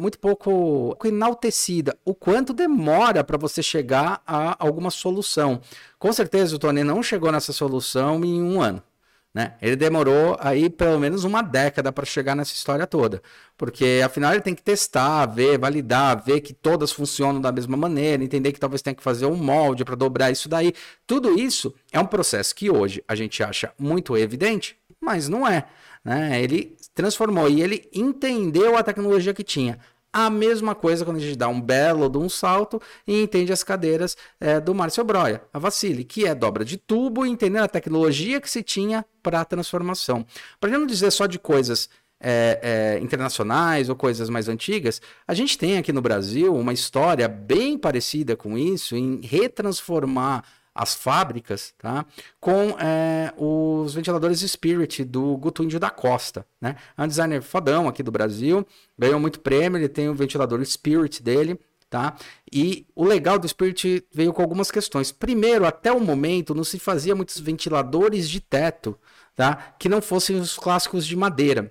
muito 0.00 0.18
pouco 0.18 0.96
enaltecida. 1.04 1.94
O 2.06 2.14
quanto 2.14 2.54
demora 2.54 3.22
para 3.22 3.36
você 3.36 3.62
chegar 3.62 4.22
a 4.26 4.56
alguma 4.58 4.88
solução. 4.88 5.60
Com 5.98 6.10
certeza 6.10 6.56
o 6.56 6.58
Tony 6.58 6.82
não 6.82 7.02
chegou 7.02 7.30
nessa 7.30 7.52
solução 7.52 8.24
em 8.24 8.42
um 8.42 8.62
ano. 8.62 8.82
Né? 9.34 9.54
Ele 9.62 9.76
demorou 9.76 10.36
aí 10.40 10.68
pelo 10.68 10.98
menos 10.98 11.24
uma 11.24 11.40
década 11.40 11.90
para 11.90 12.04
chegar 12.04 12.36
nessa 12.36 12.52
história 12.52 12.86
toda, 12.86 13.22
porque 13.56 14.02
afinal 14.04 14.32
ele 14.32 14.42
tem 14.42 14.54
que 14.54 14.62
testar, 14.62 15.24
ver, 15.24 15.58
validar, 15.58 16.22
ver 16.22 16.42
que 16.42 16.52
todas 16.52 16.92
funcionam 16.92 17.40
da 17.40 17.50
mesma 17.50 17.74
maneira, 17.74 18.22
entender 18.22 18.52
que 18.52 18.60
talvez 18.60 18.82
tenha 18.82 18.94
que 18.94 19.02
fazer 19.02 19.24
um 19.24 19.34
molde 19.34 19.86
para 19.86 19.94
dobrar 19.94 20.30
isso 20.30 20.50
daí. 20.50 20.74
Tudo 21.06 21.38
isso 21.38 21.74
é 21.90 21.98
um 21.98 22.06
processo 22.06 22.54
que 22.54 22.70
hoje 22.70 23.02
a 23.08 23.14
gente 23.14 23.42
acha 23.42 23.72
muito 23.78 24.14
evidente, 24.18 24.76
mas 25.00 25.30
não 25.30 25.48
é. 25.48 25.64
Né? 26.04 26.42
Ele 26.42 26.76
transformou 26.94 27.48
e 27.48 27.62
ele 27.62 27.88
entendeu 27.94 28.76
a 28.76 28.82
tecnologia 28.82 29.32
que 29.32 29.42
tinha. 29.42 29.78
A 30.12 30.28
mesma 30.28 30.74
coisa 30.74 31.04
quando 31.04 31.16
a 31.16 31.20
gente 31.20 31.36
dá 31.36 31.48
um 31.48 31.60
belo 31.60 32.10
de 32.10 32.18
um 32.18 32.28
salto 32.28 32.80
e 33.06 33.22
entende 33.22 33.50
as 33.50 33.64
cadeiras 33.64 34.14
é, 34.38 34.60
do 34.60 34.74
Márcio 34.74 35.02
Broia, 35.02 35.42
a 35.52 35.58
Vacile, 35.58 36.04
que 36.04 36.26
é 36.26 36.34
dobra 36.34 36.64
de 36.64 36.76
tubo, 36.76 37.24
entendendo 37.24 37.64
a 37.64 37.68
tecnologia 37.68 38.40
que 38.40 38.50
se 38.50 38.62
tinha 38.62 39.06
para 39.22 39.40
a 39.40 39.44
transformação. 39.44 40.26
Para 40.60 40.70
não 40.70 40.86
dizer 40.86 41.10
só 41.12 41.26
de 41.26 41.38
coisas 41.38 41.88
é, 42.20 42.60
é, 42.62 43.02
internacionais 43.02 43.88
ou 43.88 43.96
coisas 43.96 44.28
mais 44.28 44.48
antigas, 44.48 45.00
a 45.26 45.32
gente 45.32 45.56
tem 45.56 45.78
aqui 45.78 45.92
no 45.92 46.02
Brasil 46.02 46.54
uma 46.54 46.74
história 46.74 47.26
bem 47.26 47.78
parecida 47.78 48.36
com 48.36 48.58
isso, 48.58 48.94
em 48.94 49.20
retransformar 49.22 50.44
as 50.74 50.94
fábricas, 50.94 51.74
tá? 51.78 52.06
Com 52.40 52.70
é, 52.78 53.32
os 53.36 53.94
ventiladores 53.94 54.40
Spirit 54.40 55.04
do 55.04 55.36
Guto 55.36 55.62
Índio 55.62 55.78
da 55.78 55.90
Costa, 55.90 56.46
né? 56.60 56.76
É 56.96 57.02
um 57.02 57.08
designer 57.08 57.42
fodão 57.42 57.88
aqui 57.88 58.02
do 58.02 58.10
Brasil, 58.10 58.66
ganhou 58.98 59.20
muito 59.20 59.40
prêmio, 59.40 59.78
ele 59.78 59.88
tem 59.88 60.08
o 60.08 60.14
ventilador 60.14 60.64
Spirit 60.64 61.22
dele, 61.22 61.58
tá? 61.90 62.16
E 62.50 62.86
o 62.94 63.04
legal 63.04 63.38
do 63.38 63.46
Spirit 63.46 64.04
veio 64.10 64.32
com 64.32 64.40
algumas 64.40 64.70
questões. 64.70 65.12
Primeiro, 65.12 65.66
até 65.66 65.92
o 65.92 66.00
momento 66.00 66.54
não 66.54 66.64
se 66.64 66.78
fazia 66.78 67.14
muitos 67.14 67.38
ventiladores 67.38 68.28
de 68.28 68.40
teto, 68.40 68.98
tá? 69.36 69.74
Que 69.78 69.88
não 69.90 70.00
fossem 70.00 70.36
os 70.36 70.56
clássicos 70.56 71.06
de 71.06 71.14
madeira. 71.14 71.70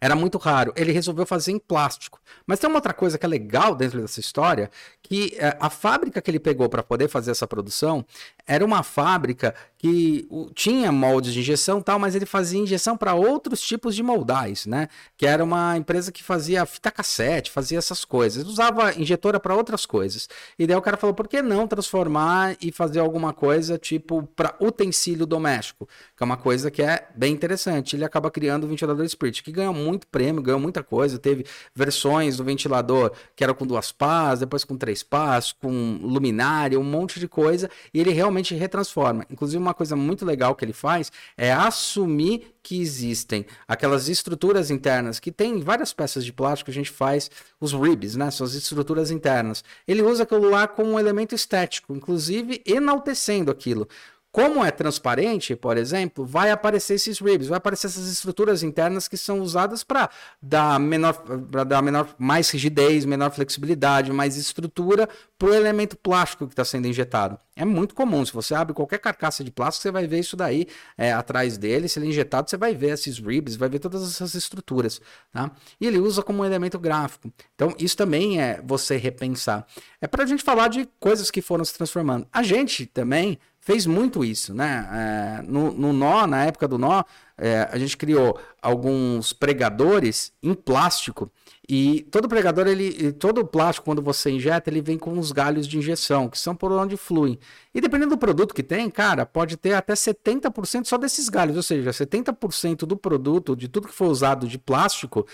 Era 0.00 0.14
muito 0.14 0.36
raro. 0.36 0.72
Ele 0.76 0.92
resolveu 0.92 1.24
fazer 1.24 1.52
em 1.52 1.58
plástico. 1.58 2.20
Mas 2.46 2.58
tem 2.58 2.68
uma 2.68 2.76
outra 2.76 2.92
coisa 2.92 3.16
que 3.18 3.24
é 3.24 3.28
legal 3.28 3.74
dentro 3.74 4.00
dessa 4.00 4.20
história, 4.20 4.70
que 5.02 5.34
é, 5.38 5.56
a 5.58 5.70
fábrica 5.70 6.20
que 6.20 6.30
ele 6.30 6.38
pegou 6.38 6.68
para 6.68 6.82
poder 6.82 7.08
fazer 7.08 7.30
essa 7.30 7.46
produção 7.46 8.04
era 8.50 8.64
uma 8.64 8.82
fábrica 8.82 9.54
que 9.78 10.28
tinha 10.54 10.92
moldes 10.92 11.32
de 11.32 11.40
injeção 11.40 11.80
tal, 11.80 11.98
mas 11.98 12.14
ele 12.14 12.26
fazia 12.26 12.60
injeção 12.60 12.98
para 12.98 13.14
outros 13.14 13.62
tipos 13.62 13.94
de 13.94 14.02
moldais, 14.02 14.66
né? 14.66 14.88
Que 15.16 15.24
era 15.24 15.42
uma 15.42 15.74
empresa 15.76 16.12
que 16.12 16.22
fazia 16.22 16.66
fita 16.66 16.90
cassete, 16.90 17.50
fazia 17.50 17.78
essas 17.78 18.04
coisas, 18.04 18.44
usava 18.44 18.92
injetora 18.92 19.40
para 19.40 19.54
outras 19.54 19.86
coisas. 19.86 20.28
E 20.58 20.66
daí 20.66 20.76
o 20.76 20.82
cara 20.82 20.98
falou, 20.98 21.14
por 21.14 21.28
que 21.28 21.40
não 21.40 21.66
transformar 21.66 22.56
e 22.60 22.70
fazer 22.70 22.98
alguma 22.98 23.32
coisa 23.32 23.78
tipo 23.78 24.24
para 24.34 24.54
utensílio 24.60 25.24
doméstico, 25.24 25.88
que 26.14 26.22
é 26.22 26.26
uma 26.26 26.36
coisa 26.36 26.70
que 26.70 26.82
é 26.82 27.08
bem 27.14 27.32
interessante. 27.32 27.94
Ele 27.96 28.04
acaba 28.04 28.30
criando 28.30 28.64
o 28.64 28.68
ventilador 28.68 29.08
Spirit, 29.08 29.42
que 29.42 29.52
ganhou 29.52 29.72
muito 29.72 30.08
prêmio, 30.08 30.42
ganhou 30.42 30.60
muita 30.60 30.82
coisa, 30.82 31.18
teve 31.18 31.46
versões 31.74 32.36
do 32.36 32.44
ventilador 32.44 33.12
que 33.34 33.44
era 33.44 33.54
com 33.54 33.66
duas 33.66 33.92
pás, 33.92 34.40
depois 34.40 34.64
com 34.64 34.76
três 34.76 35.02
pás, 35.04 35.52
com 35.52 36.00
luminária, 36.02 36.78
um 36.78 36.84
monte 36.84 37.20
de 37.20 37.28
coisa, 37.28 37.70
e 37.94 38.00
ele 38.00 38.10
realmente 38.10 38.39
retransforma. 38.54 39.24
Inclusive 39.30 39.58
uma 39.58 39.74
coisa 39.74 39.94
muito 39.94 40.24
legal 40.24 40.54
que 40.54 40.64
ele 40.64 40.72
faz 40.72 41.10
é 41.36 41.52
assumir 41.52 42.54
que 42.62 42.80
existem 42.80 43.46
aquelas 43.66 44.08
estruturas 44.08 44.70
internas 44.70 45.18
que 45.18 45.32
tem 45.32 45.60
várias 45.60 45.92
peças 45.92 46.24
de 46.24 46.32
plástico, 46.32 46.70
a 46.70 46.74
gente 46.74 46.90
faz 46.90 47.30
os 47.60 47.72
ribs, 47.72 48.16
né? 48.16 48.30
São 48.30 48.46
as 48.46 48.54
estruturas 48.54 49.10
internas. 49.10 49.64
Ele 49.86 50.02
usa 50.02 50.22
aquilo 50.24 50.48
lá 50.48 50.66
como 50.68 50.92
um 50.92 50.98
elemento 50.98 51.34
estético, 51.34 51.94
inclusive 51.94 52.62
enaltecendo 52.66 53.50
aquilo. 53.50 53.88
Como 54.32 54.64
é 54.64 54.70
transparente, 54.70 55.56
por 55.56 55.76
exemplo, 55.76 56.24
vai 56.24 56.52
aparecer 56.52 56.94
esses 56.94 57.18
ribs, 57.18 57.48
vai 57.48 57.58
aparecer 57.58 57.88
essas 57.88 58.06
estruturas 58.08 58.62
internas 58.62 59.08
que 59.08 59.16
são 59.16 59.40
usadas 59.40 59.82
para 59.82 60.08
dar 60.40 60.78
menor, 60.78 61.14
para 61.50 61.64
dar 61.64 61.82
menor, 61.82 62.14
mais 62.16 62.48
rigidez, 62.48 63.04
menor 63.04 63.32
flexibilidade, 63.32 64.12
mais 64.12 64.36
estrutura 64.36 65.08
para 65.36 65.48
o 65.48 65.54
elemento 65.54 65.96
plástico 65.96 66.46
que 66.46 66.52
está 66.52 66.64
sendo 66.64 66.86
injetado. 66.86 67.40
É 67.56 67.64
muito 67.64 67.94
comum. 67.94 68.24
Se 68.24 68.32
você 68.32 68.54
abre 68.54 68.72
qualquer 68.72 68.98
carcaça 68.98 69.42
de 69.42 69.50
plástico, 69.50 69.82
você 69.82 69.90
vai 69.90 70.06
ver 70.06 70.20
isso 70.20 70.36
daí 70.36 70.66
é, 70.96 71.12
atrás 71.12 71.58
dele. 71.58 71.88
Se 71.88 71.98
ele 71.98 72.06
é 72.06 72.10
injetado, 72.10 72.48
você 72.48 72.56
vai 72.56 72.74
ver 72.74 72.90
esses 72.90 73.18
ribs, 73.18 73.56
vai 73.56 73.68
ver 73.68 73.80
todas 73.80 74.02
essas 74.02 74.34
estruturas. 74.34 75.00
Tá? 75.32 75.50
E 75.80 75.86
ele 75.86 75.98
usa 75.98 76.22
como 76.22 76.44
elemento 76.44 76.78
gráfico. 76.78 77.32
Então, 77.54 77.74
isso 77.78 77.96
também 77.96 78.40
é 78.40 78.62
você 78.64 78.96
repensar. 78.96 79.66
É 80.00 80.06
para 80.06 80.22
a 80.22 80.26
gente 80.26 80.42
falar 80.42 80.68
de 80.68 80.88
coisas 81.00 81.30
que 81.30 81.42
foram 81.42 81.64
se 81.64 81.74
transformando. 81.74 82.26
A 82.32 82.42
gente 82.42 82.86
também 82.86 83.38
fez 83.70 83.86
muito 83.86 84.24
isso, 84.24 84.52
né? 84.52 84.88
É, 84.92 85.42
no, 85.42 85.70
no, 85.72 85.92
nó, 85.92 86.26
na 86.26 86.44
época 86.44 86.66
do 86.66 86.76
nó, 86.76 87.04
é, 87.38 87.68
a 87.70 87.78
gente 87.78 87.96
criou 87.96 88.36
alguns 88.60 89.32
pregadores 89.32 90.32
em 90.42 90.54
plástico 90.54 91.30
e 91.68 92.00
todo 92.10 92.28
pregador, 92.28 92.66
ele, 92.66 93.12
todo 93.12 93.46
plástico, 93.46 93.84
quando 93.84 94.02
você 94.02 94.28
injeta, 94.28 94.68
ele 94.68 94.82
vem 94.82 94.98
com 94.98 95.16
os 95.16 95.30
galhos 95.30 95.68
de 95.68 95.78
injeção, 95.78 96.28
que 96.28 96.36
são 96.36 96.52
por 96.52 96.72
onde 96.72 96.96
fluem. 96.96 97.38
E 97.72 97.80
dependendo 97.80 98.16
do 98.16 98.18
produto 98.18 98.52
que 98.52 98.62
tem, 98.62 98.90
cara, 98.90 99.24
pode 99.24 99.56
ter 99.56 99.74
até 99.74 99.92
70% 99.92 100.86
só 100.86 100.98
desses 100.98 101.28
galhos, 101.28 101.56
ou 101.56 101.62
seja, 101.62 101.90
70% 101.90 102.78
do 102.78 102.96
produto, 102.96 103.54
de 103.54 103.68
tudo 103.68 103.86
que 103.86 103.94
for 103.94 104.08
usado 104.08 104.48
de 104.48 104.58
plástico, 104.58 105.24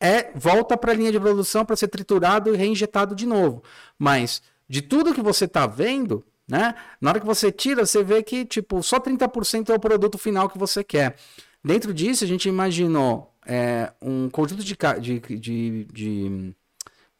é 0.00 0.32
volta 0.34 0.76
para 0.76 0.90
a 0.90 0.94
linha 0.96 1.12
de 1.12 1.20
produção 1.20 1.64
para 1.64 1.76
ser 1.76 1.86
triturado 1.86 2.52
e 2.52 2.56
reinjetado 2.56 3.14
de 3.14 3.24
novo. 3.24 3.62
Mas 3.96 4.42
de 4.68 4.82
tudo 4.82 5.14
que 5.14 5.22
você 5.22 5.44
está 5.44 5.64
vendo, 5.64 6.24
né? 6.48 6.74
Na 7.00 7.10
hora 7.10 7.20
que 7.20 7.26
você 7.26 7.50
tira, 7.50 7.86
você 7.86 8.02
vê 8.02 8.22
que 8.22 8.44
tipo 8.44 8.82
só 8.82 8.98
30% 9.00 9.70
é 9.70 9.74
o 9.74 9.80
produto 9.80 10.18
final 10.18 10.48
que 10.48 10.58
você 10.58 10.84
quer. 10.84 11.16
Dentro 11.64 11.94
disso, 11.94 12.24
a 12.24 12.26
gente 12.26 12.48
imaginou 12.48 13.34
é, 13.46 13.92
um 14.00 14.28
conjunto 14.28 14.62
de, 14.62 14.76
de, 15.00 15.20
de, 15.38 15.84
de 15.92 16.54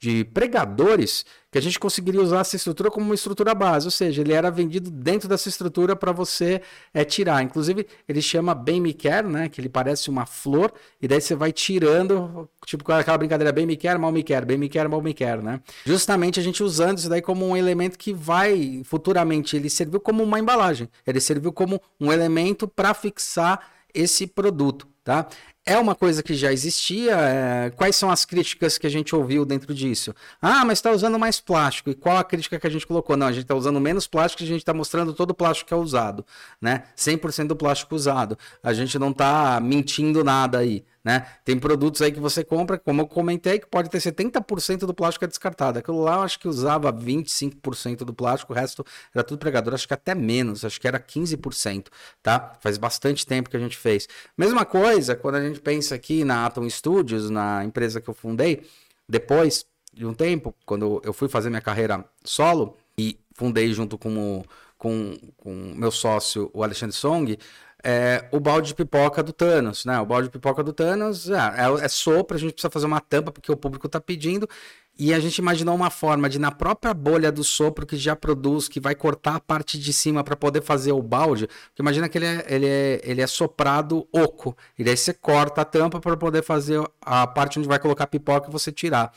de 0.04 0.22
pregadores 0.22 1.24
que 1.54 1.58
a 1.58 1.62
gente 1.62 1.78
conseguiria 1.78 2.20
usar 2.20 2.40
essa 2.40 2.56
estrutura 2.56 2.90
como 2.90 3.06
uma 3.06 3.14
estrutura 3.14 3.54
base, 3.54 3.87
ou 3.87 3.90
seja, 3.92 4.23
ele 4.23 4.32
era 4.32 4.50
vendido 4.50 4.90
dentro 4.90 5.28
dessa 5.28 5.49
estrutura 5.49 5.94
para 5.94 6.11
você 6.11 6.61
é, 6.92 7.04
tirar. 7.04 7.44
Inclusive, 7.44 7.87
ele 8.08 8.20
chama 8.20 8.56
Bem 8.56 8.80
Me 8.80 8.92
Quer, 8.92 9.23
né? 9.23 9.49
Que 9.49 9.61
ele 9.61 9.68
parece 9.68 10.11
uma 10.11 10.26
flor, 10.26 10.73
e 11.00 11.06
daí 11.06 11.20
você 11.20 11.37
vai 11.37 11.52
tirando, 11.52 12.50
tipo 12.66 12.90
aquela 12.90 13.16
brincadeira 13.16 13.52
Bem 13.52 13.66
Me 13.66 13.76
Quer, 13.76 13.96
Mal 14.00 14.11
Me 14.11 14.25
Quer, 14.25 14.44
Bem 14.44 14.58
Me 14.58 14.68
Quer, 14.68 14.88
Mal 14.88 15.00
Me 15.00 15.14
Quer, 15.14 15.40
né? 15.40 15.61
Justamente 15.87 16.40
a 16.40 16.42
gente 16.42 16.61
usando 16.61 16.99
isso 16.99 17.08
daí 17.08 17.23
como 17.23 17.46
um 17.46 17.56
elemento 17.56 17.96
que 17.96 18.12
vai 18.12 18.82
futuramente, 18.84 19.54
ele 19.54 19.70
serviu 19.70 20.00
como 20.00 20.25
uma 20.25 20.40
embalagem, 20.40 20.88
ele 21.06 21.20
serviu 21.20 21.52
como 21.52 21.80
um 22.00 22.12
elemento 22.12 22.66
para 22.66 22.92
fixar 22.94 23.61
esse 23.94 24.26
produto, 24.26 24.88
tá? 25.04 25.28
É 25.66 25.78
uma 25.78 25.94
coisa 25.94 26.23
que 26.23 26.35
já 26.35 26.52
existia. 26.52 27.16
É... 27.16 27.71
Quais 27.71 27.97
são 27.97 28.11
as 28.11 28.25
críticas 28.25 28.76
que 28.78 28.87
a 28.87 28.90
gente 28.90 29.14
ouviu 29.14 29.44
dentro 29.44 29.75
disso? 29.75 30.14
Ah, 30.40 30.64
mas 30.64 30.78
está 30.78 30.90
usando 30.90 31.18
mais 31.18 31.40
plástico. 31.40 31.90
E 31.90 31.94
qual 31.94 32.16
a 32.16 32.25
crítica 32.25 32.59
que 32.59 32.66
a 32.66 32.71
gente 32.71 32.87
colocou? 32.87 33.16
Não, 33.16 33.26
a 33.26 33.33
gente 33.33 33.42
está 33.42 33.54
usando 33.54 33.80
menos 33.80 34.06
plástico 34.06 34.42
e 34.42 34.44
a 34.44 34.49
gente 34.49 34.59
está 34.59 34.75
mostrando 34.75 35.12
todo 35.14 35.30
o 35.30 35.35
plástico 35.35 35.68
que 35.68 35.75
é 35.75 35.76
usado, 35.76 36.25
né? 36.61 36.85
100% 36.97 37.49
do 37.49 37.56
plástico 37.56 37.94
usado. 37.94 38.38
A 38.62 38.73
gente 38.73 38.99
não 38.99 39.11
está 39.11 39.59
mentindo 39.61 40.23
nada 40.23 40.59
aí. 40.59 40.85
Né? 41.04 41.26
Tem 41.44 41.58
produtos 41.58 42.00
aí 42.00 42.11
que 42.11 42.18
você 42.18 42.42
compra, 42.42 42.78
como 42.78 43.02
eu 43.02 43.06
comentei, 43.06 43.58
que 43.58 43.66
pode 43.66 43.90
ter 43.90 43.99
70% 43.99 44.87
do 44.87 44.94
plástico 44.94 45.26
é 45.26 45.28
descartado. 45.28 45.78
Aquilo 45.78 46.02
lá 46.02 46.14
eu 46.14 46.23
acho 46.23 46.38
que 46.40 46.49
usava 46.49 46.90
25% 46.90 47.99
do 47.99 48.14
plástico, 48.14 48.54
o 48.54 48.56
resto 48.56 48.84
era 49.14 49.23
tudo 49.23 49.38
pregador, 49.38 49.75
acho 49.75 49.87
que 49.87 49.92
até 49.92 50.14
menos, 50.14 50.64
acho 50.64 50.80
que 50.80 50.88
era 50.88 50.99
15%, 50.99 51.88
tá? 52.23 52.54
Faz 52.61 52.78
bastante 52.78 53.26
tempo 53.26 53.50
que 53.50 53.56
a 53.56 53.61
gente 53.61 53.76
fez. 53.76 54.08
Mesma 54.37 54.64
coisa 54.64 55.14
quando 55.14 55.34
a 55.34 55.46
gente 55.46 55.61
pensa 55.61 55.94
aqui 55.94 56.25
na 56.25 56.46
Atom 56.46 56.68
Studios, 56.70 57.28
na 57.28 57.62
empresa 57.62 58.00
que 58.00 58.08
eu 58.08 58.14
fundei, 58.14 58.66
depois 59.06 59.66
de 59.92 60.06
um 60.06 60.14
tempo, 60.14 60.54
quando 60.64 61.02
eu 61.04 61.12
fui 61.12 61.28
fazer 61.28 61.50
minha 61.50 61.61
carreira 61.61 62.02
solo 62.25 62.78
e 62.96 63.18
fundei 63.34 63.73
junto 63.75 63.99
com 63.99 64.38
o 64.38 64.44
com, 64.84 65.16
com 65.38 65.50
meu 65.75 65.90
sócio, 65.90 66.50
o 66.52 66.62
Alexandre 66.62 66.94
Song, 66.94 67.38
é, 67.84 68.24
o 68.32 68.40
balde 68.40 68.68
de 68.68 68.74
pipoca 68.74 69.22
do 69.22 69.30
Thanos, 69.30 69.84
né? 69.84 70.00
O 70.00 70.06
balde 70.06 70.28
de 70.28 70.32
pipoca 70.32 70.62
do 70.62 70.72
Thanos 70.72 71.28
é, 71.28 71.34
é, 71.34 71.84
é 71.84 71.88
sopro, 71.88 72.34
a 72.34 72.40
gente 72.40 72.54
precisa 72.54 72.70
fazer 72.70 72.86
uma 72.86 72.98
tampa 72.98 73.30
porque 73.30 73.52
o 73.52 73.56
público 73.56 73.86
está 73.86 74.00
pedindo. 74.00 74.48
E 74.96 75.12
a 75.12 75.18
gente 75.18 75.38
imaginou 75.38 75.74
uma 75.74 75.90
forma 75.90 76.30
de, 76.30 76.38
na 76.38 76.52
própria 76.52 76.94
bolha 76.94 77.30
do 77.30 77.42
sopro 77.42 77.84
que 77.84 77.96
já 77.96 78.14
produz, 78.14 78.68
que 78.68 78.78
vai 78.78 78.94
cortar 78.94 79.34
a 79.34 79.40
parte 79.40 79.76
de 79.76 79.92
cima 79.92 80.22
para 80.22 80.36
poder 80.36 80.62
fazer 80.62 80.92
o 80.92 81.02
balde. 81.02 81.46
Porque 81.46 81.82
imagina 81.82 82.08
que 82.08 82.16
ele 82.16 82.26
é, 82.26 82.46
ele 82.48 82.66
é, 82.66 83.00
ele 83.02 83.20
é 83.20 83.26
soprado 83.26 84.08
oco. 84.12 84.56
E 84.78 84.84
daí 84.84 84.96
você 84.96 85.12
corta 85.12 85.60
a 85.62 85.64
tampa 85.64 86.00
para 86.00 86.16
poder 86.16 86.42
fazer 86.42 86.80
a 87.02 87.26
parte 87.26 87.58
onde 87.58 87.68
vai 87.68 87.78
colocar 87.78 88.04
a 88.04 88.06
pipoca 88.06 88.48
e 88.48 88.52
você 88.52 88.72
tirar 88.72 89.12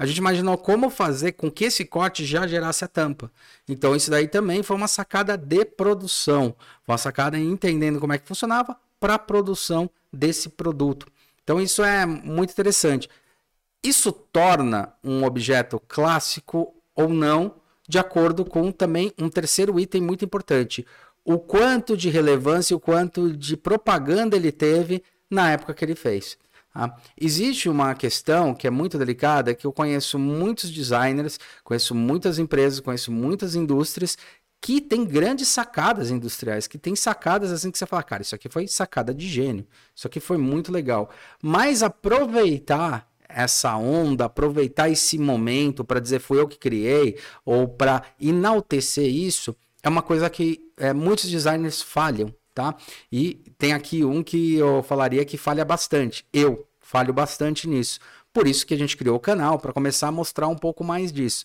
a 0.00 0.06
gente 0.06 0.16
imaginou 0.16 0.56
como 0.56 0.88
fazer 0.88 1.32
com 1.32 1.50
que 1.50 1.66
esse 1.66 1.84
corte 1.84 2.24
já 2.24 2.46
gerasse 2.46 2.82
a 2.82 2.88
tampa. 2.88 3.30
Então, 3.68 3.94
isso 3.94 4.10
daí 4.10 4.26
também 4.26 4.62
foi 4.62 4.74
uma 4.74 4.88
sacada 4.88 5.36
de 5.36 5.62
produção, 5.62 6.56
uma 6.88 6.96
sacada 6.96 7.38
entendendo 7.38 8.00
como 8.00 8.14
é 8.14 8.18
que 8.18 8.26
funcionava 8.26 8.74
para 8.98 9.16
a 9.16 9.18
produção 9.18 9.90
desse 10.10 10.48
produto. 10.48 11.06
Então, 11.44 11.60
isso 11.60 11.84
é 11.84 12.06
muito 12.06 12.50
interessante. 12.50 13.10
Isso 13.84 14.10
torna 14.10 14.90
um 15.04 15.22
objeto 15.22 15.78
clássico 15.86 16.74
ou 16.94 17.10
não, 17.10 17.56
de 17.86 17.98
acordo 17.98 18.42
com 18.42 18.72
também 18.72 19.12
um 19.18 19.28
terceiro 19.28 19.78
item 19.78 20.00
muito 20.00 20.24
importante: 20.24 20.86
o 21.22 21.38
quanto 21.38 21.94
de 21.94 22.08
relevância, 22.08 22.74
o 22.74 22.80
quanto 22.80 23.36
de 23.36 23.54
propaganda 23.54 24.34
ele 24.34 24.50
teve 24.50 25.04
na 25.28 25.50
época 25.50 25.74
que 25.74 25.84
ele 25.84 25.94
fez. 25.94 26.38
Ah, 26.74 26.94
existe 27.20 27.68
uma 27.68 27.94
questão 27.94 28.54
que 28.54 28.66
é 28.66 28.70
muito 28.70 28.96
delicada, 28.96 29.54
que 29.54 29.66
eu 29.66 29.72
conheço 29.72 30.18
muitos 30.18 30.70
designers, 30.70 31.38
conheço 31.64 31.94
muitas 31.94 32.38
empresas, 32.38 32.78
conheço 32.78 33.10
muitas 33.10 33.56
indústrias 33.56 34.16
que 34.60 34.80
tem 34.80 35.04
grandes 35.04 35.48
sacadas 35.48 36.10
industriais, 36.10 36.66
que 36.66 36.78
tem 36.78 36.94
sacadas 36.94 37.50
assim 37.50 37.70
que 37.70 37.78
você 37.78 37.86
fala, 37.86 38.02
cara, 38.02 38.22
isso 38.22 38.34
aqui 38.34 38.48
foi 38.48 38.68
sacada 38.68 39.14
de 39.14 39.26
gênio, 39.26 39.66
isso 39.94 40.06
aqui 40.06 40.20
foi 40.20 40.36
muito 40.36 40.70
legal. 40.70 41.10
Mas 41.42 41.82
aproveitar 41.82 43.08
essa 43.28 43.76
onda, 43.76 44.26
aproveitar 44.26 44.90
esse 44.90 45.18
momento 45.18 45.84
para 45.84 46.00
dizer 46.00 46.20
fui 46.20 46.38
eu 46.38 46.46
que 46.46 46.58
criei, 46.58 47.18
ou 47.44 47.66
para 47.66 48.02
enaltecer 48.20 49.06
isso, 49.06 49.56
é 49.82 49.88
uma 49.88 50.02
coisa 50.02 50.28
que 50.28 50.70
é, 50.76 50.92
muitos 50.92 51.28
designers 51.28 51.80
falham 51.80 52.34
tá? 52.60 52.76
E 53.10 53.34
tem 53.56 53.72
aqui 53.72 54.04
um 54.04 54.22
que 54.22 54.56
eu 54.56 54.82
falaria 54.82 55.24
que 55.24 55.38
falha 55.38 55.64
bastante. 55.64 56.26
Eu 56.32 56.66
falho 56.78 57.12
bastante 57.12 57.66
nisso. 57.66 57.98
Por 58.32 58.46
isso 58.46 58.66
que 58.66 58.74
a 58.74 58.76
gente 58.76 58.96
criou 58.96 59.16
o 59.16 59.20
canal, 59.20 59.58
para 59.58 59.72
começar 59.72 60.08
a 60.08 60.12
mostrar 60.12 60.46
um 60.48 60.56
pouco 60.56 60.84
mais 60.84 61.10
disso. 61.10 61.44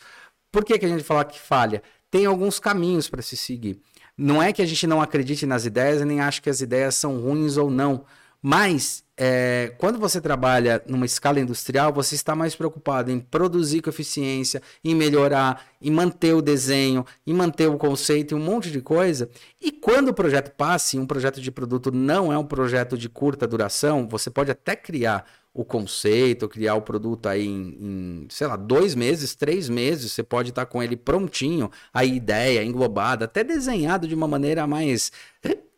Por 0.51 0.63
que, 0.65 0.77
que 0.77 0.85
a 0.85 0.89
gente 0.89 1.03
fala 1.03 1.23
que 1.23 1.39
falha? 1.39 1.81
Tem 2.11 2.25
alguns 2.25 2.59
caminhos 2.59 3.09
para 3.09 3.21
se 3.21 3.35
seguir. 3.35 3.81
Não 4.17 4.41
é 4.41 4.53
que 4.53 4.61
a 4.61 4.65
gente 4.65 4.85
não 4.85 5.01
acredite 5.01 5.45
nas 5.45 5.65
ideias 5.65 6.01
e 6.01 6.05
nem 6.05 6.19
ache 6.21 6.41
que 6.41 6.49
as 6.49 6.61
ideias 6.61 6.95
são 6.95 7.19
ruins 7.19 7.57
ou 7.57 7.69
não. 7.69 8.05
Mas 8.47 9.03
é, 9.17 9.73
quando 9.79 9.97
você 9.97 10.21
trabalha 10.21 10.79
numa 10.85 11.07
escala 11.07 11.39
industrial, 11.39 11.91
você 11.91 12.13
está 12.13 12.35
mais 12.35 12.55
preocupado 12.55 13.09
em 13.09 13.19
produzir 13.19 13.81
com 13.81 13.89
eficiência, 13.89 14.61
em 14.83 14.93
melhorar, 14.93 15.65
em 15.81 15.89
manter 15.89 16.35
o 16.35 16.43
desenho, 16.43 17.03
em 17.25 17.33
manter 17.33 17.67
o 17.67 17.75
conceito 17.75 18.33
e 18.33 18.35
um 18.35 18.39
monte 18.39 18.69
de 18.69 18.81
coisa. 18.81 19.31
E 19.59 19.71
quando 19.71 20.09
o 20.09 20.13
projeto 20.13 20.51
passa, 20.51 20.95
e 20.95 20.99
um 20.99 21.07
projeto 21.07 21.41
de 21.41 21.49
produto 21.49 21.91
não 21.91 22.31
é 22.31 22.37
um 22.37 22.45
projeto 22.45 22.95
de 22.95 23.09
curta 23.09 23.47
duração, 23.47 24.07
você 24.07 24.29
pode 24.29 24.51
até 24.51 24.75
criar 24.75 25.25
o 25.51 25.65
conceito, 25.65 26.47
criar 26.47 26.75
o 26.75 26.83
produto 26.83 27.27
aí 27.27 27.47
em, 27.47 27.77
em, 27.81 28.27
sei 28.29 28.45
lá, 28.45 28.55
dois 28.55 28.93
meses, 28.93 29.33
três 29.33 29.67
meses, 29.67 30.11
você 30.11 30.21
pode 30.21 30.49
estar 30.49 30.67
com 30.67 30.83
ele 30.83 30.95
prontinho, 30.95 31.71
a 31.91 32.05
ideia 32.05 32.63
englobada, 32.63 33.25
até 33.25 33.43
desenhado 33.43 34.07
de 34.07 34.13
uma 34.13 34.27
maneira 34.27 34.67
mais 34.67 35.11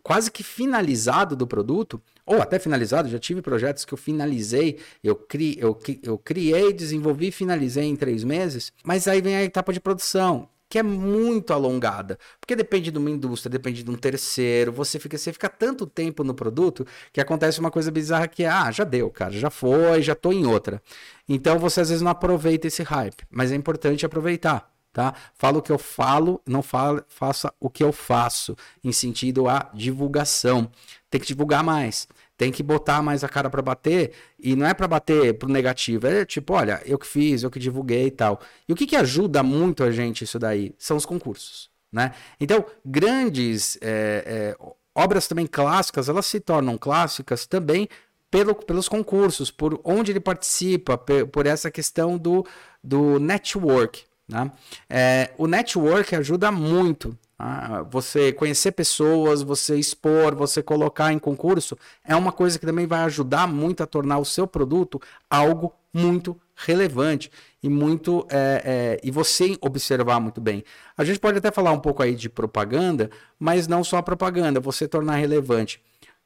quase 0.03 0.31
que 0.31 0.41
finalizado 0.41 1.35
do 1.35 1.45
produto, 1.45 2.01
ou 2.27 2.41
até 2.41 2.59
finalizado, 2.59 3.07
já 3.07 3.17
tive 3.17 3.41
projetos 3.41 3.85
que 3.85 3.93
eu 3.93 3.97
finalizei, 3.97 4.77
eu, 5.01 5.15
cri, 5.15 5.57
eu, 5.59 5.79
eu 6.03 6.17
criei, 6.17 6.73
desenvolvi, 6.73 7.31
finalizei 7.31 7.85
em 7.85 7.95
três 7.95 8.23
meses, 8.23 8.73
mas 8.83 9.07
aí 9.07 9.21
vem 9.21 9.37
a 9.37 9.43
etapa 9.43 9.71
de 9.71 9.79
produção, 9.79 10.49
que 10.69 10.77
é 10.77 10.83
muito 10.83 11.53
alongada, 11.53 12.19
porque 12.41 12.53
depende 12.53 12.91
de 12.91 12.97
uma 12.97 13.09
indústria, 13.09 13.49
depende 13.49 13.81
de 13.81 13.89
um 13.89 13.95
terceiro, 13.95 14.73
você 14.73 14.99
fica, 14.99 15.17
você 15.17 15.31
fica 15.31 15.47
tanto 15.47 15.87
tempo 15.87 16.21
no 16.23 16.33
produto 16.33 16.85
que 17.13 17.21
acontece 17.21 17.61
uma 17.61 17.71
coisa 17.71 17.89
bizarra 17.89 18.27
que 18.27 18.43
é, 18.43 18.49
ah, 18.49 18.69
já 18.71 18.83
deu, 18.83 19.09
cara, 19.09 19.31
já 19.31 19.49
foi, 19.49 20.01
já 20.01 20.13
tô 20.13 20.33
em 20.33 20.45
outra. 20.45 20.81
Então 21.29 21.57
você 21.57 21.79
às 21.79 21.87
vezes 21.87 22.01
não 22.01 22.11
aproveita 22.11 22.67
esse 22.67 22.83
hype, 22.83 23.23
mas 23.31 23.53
é 23.53 23.55
importante 23.55 24.05
aproveitar 24.05 24.76
tá? 24.97 25.13
O 25.53 25.61
que 25.61 25.71
eu 25.71 25.77
falo, 25.77 26.41
não 26.43 26.63
fala, 26.63 27.05
faça 27.07 27.53
o 27.59 27.69
que 27.69 27.83
eu 27.83 27.91
faço, 27.91 28.55
em 28.83 28.91
sentido 28.91 29.47
a 29.47 29.69
divulgação. 29.71 30.71
Tem 31.07 31.21
que 31.21 31.27
divulgar 31.27 31.63
mais, 31.63 32.07
tem 32.35 32.51
que 32.51 32.63
botar 32.63 33.03
mais 33.03 33.23
a 33.23 33.29
cara 33.29 33.47
para 33.47 33.61
bater, 33.61 34.11
e 34.39 34.55
não 34.55 34.65
é 34.65 34.73
para 34.73 34.87
bater 34.87 35.35
pro 35.35 35.47
negativo, 35.47 36.07
é 36.07 36.25
tipo, 36.25 36.51
olha, 36.51 36.81
eu 36.83 36.97
que 36.97 37.05
fiz, 37.05 37.43
eu 37.43 37.51
que 37.51 37.59
divulguei 37.59 38.07
e 38.07 38.11
tal. 38.11 38.41
E 38.67 38.73
o 38.73 38.75
que, 38.75 38.87
que 38.87 38.95
ajuda 38.95 39.43
muito 39.43 39.83
a 39.83 39.91
gente 39.91 40.23
isso 40.23 40.39
daí? 40.39 40.73
São 40.79 40.97
os 40.97 41.05
concursos, 41.05 41.69
né? 41.91 42.11
Então, 42.39 42.65
grandes 42.83 43.77
é, 43.79 44.23
é, 44.25 44.57
obras 44.95 45.27
também 45.27 45.45
clássicas, 45.45 46.09
elas 46.09 46.25
se 46.25 46.39
tornam 46.39 46.75
clássicas 46.75 47.45
também 47.45 47.87
pelo, 48.31 48.55
pelos 48.55 48.89
concursos, 48.89 49.51
por 49.51 49.79
onde 49.83 50.11
ele 50.11 50.19
participa, 50.19 50.97
por 50.97 51.45
essa 51.45 51.69
questão 51.69 52.17
do, 52.17 52.43
do 52.83 53.19
network, 53.19 54.06
né? 54.27 54.51
É, 54.89 55.31
o 55.37 55.47
network 55.47 56.15
ajuda 56.15 56.51
muito. 56.51 57.17
Tá? 57.37 57.83
Você 57.91 58.33
conhecer 58.33 58.71
pessoas, 58.71 59.41
você 59.41 59.77
expor, 59.77 60.35
você 60.35 60.61
colocar 60.61 61.13
em 61.13 61.19
concurso, 61.19 61.77
é 62.03 62.15
uma 62.15 62.31
coisa 62.31 62.57
que 62.57 62.65
também 62.65 62.87
vai 62.87 63.01
ajudar 63.01 63.47
muito 63.47 63.83
a 63.83 63.87
tornar 63.87 64.17
o 64.17 64.25
seu 64.25 64.47
produto 64.47 64.99
algo 65.29 65.73
muito 65.93 66.39
relevante 66.55 67.31
e 67.61 67.69
muito 67.69 68.25
é, 68.29 68.61
é, 68.65 68.99
e 69.03 69.11
você 69.11 69.55
observar 69.61 70.19
muito 70.19 70.41
bem. 70.41 70.63
A 70.97 71.03
gente 71.03 71.19
pode 71.19 71.37
até 71.37 71.51
falar 71.51 71.71
um 71.71 71.79
pouco 71.79 72.01
aí 72.01 72.15
de 72.15 72.29
propaganda, 72.29 73.09
mas 73.39 73.67
não 73.67 73.83
só 73.83 73.97
a 73.97 74.03
propaganda, 74.03 74.59
você 74.59 74.87
tornar 74.87 75.15
relevante. 75.15 75.79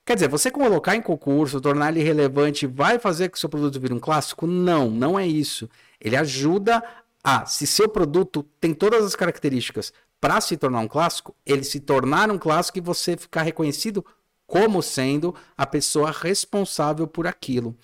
Quer 0.05 0.15
dizer, 0.15 0.29
você 0.29 0.49
colocar 0.49 0.95
em 0.95 1.01
concurso, 1.01 1.61
tornar 1.61 1.91
ele 1.91 2.01
relevante, 2.01 2.65
vai 2.65 2.97
fazer 2.97 3.29
que 3.29 3.37
o 3.37 3.39
seu 3.39 3.49
produto 3.49 3.79
vire 3.79 3.93
um 3.93 3.99
clássico? 3.99 4.47
Não, 4.47 4.89
não 4.89 5.17
é 5.17 5.27
isso. 5.27 5.69
Ele 5.99 6.15
ajuda 6.15 6.83
ah, 7.23 7.45
se 7.45 7.67
seu 7.67 7.87
produto 7.87 8.43
tem 8.59 8.73
todas 8.73 9.05
as 9.05 9.15
características 9.15 9.93
para 10.19 10.39
se 10.39 10.57
tornar 10.57 10.79
um 10.79 10.87
clássico, 10.87 11.35
ele 11.45 11.63
se 11.63 11.79
tornar 11.79 12.29
um 12.31 12.37
clássico 12.37 12.77
e 12.77 12.81
você 12.81 13.17
ficar 13.17 13.41
reconhecido 13.41 14.05
como 14.45 14.81
sendo 14.81 15.33
a 15.57 15.65
pessoa 15.65 16.11
responsável 16.11 17.07
por 17.07 17.25
aquilo. 17.25 17.75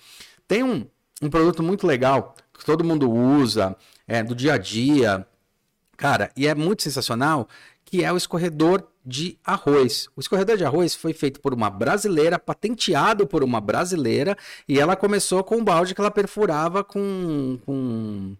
Tem 0.46 0.62
um, 0.62 0.86
um 1.22 1.30
produto 1.30 1.62
muito 1.62 1.86
legal 1.86 2.34
que 2.56 2.64
todo 2.64 2.84
mundo 2.84 3.10
usa 3.10 3.76
é, 4.06 4.22
do 4.22 4.34
dia 4.34 4.54
a 4.54 4.58
dia, 4.58 5.26
cara, 5.96 6.30
e 6.36 6.46
é 6.46 6.54
muito 6.54 6.82
sensacional, 6.82 7.48
que 7.84 8.04
é 8.04 8.12
o 8.12 8.16
escorredor 8.16 8.84
de 9.04 9.38
arroz. 9.42 10.08
O 10.14 10.20
escorredor 10.20 10.56
de 10.56 10.64
arroz 10.64 10.94
foi 10.94 11.14
feito 11.14 11.40
por 11.40 11.54
uma 11.54 11.70
brasileira, 11.70 12.38
patenteado 12.38 13.26
por 13.26 13.42
uma 13.42 13.60
brasileira, 13.60 14.36
e 14.68 14.78
ela 14.78 14.94
começou 14.94 15.42
com 15.42 15.56
um 15.56 15.64
balde 15.64 15.94
que 15.94 16.00
ela 16.00 16.10
perfurava 16.10 16.84
com, 16.84 17.58
com 17.64 18.36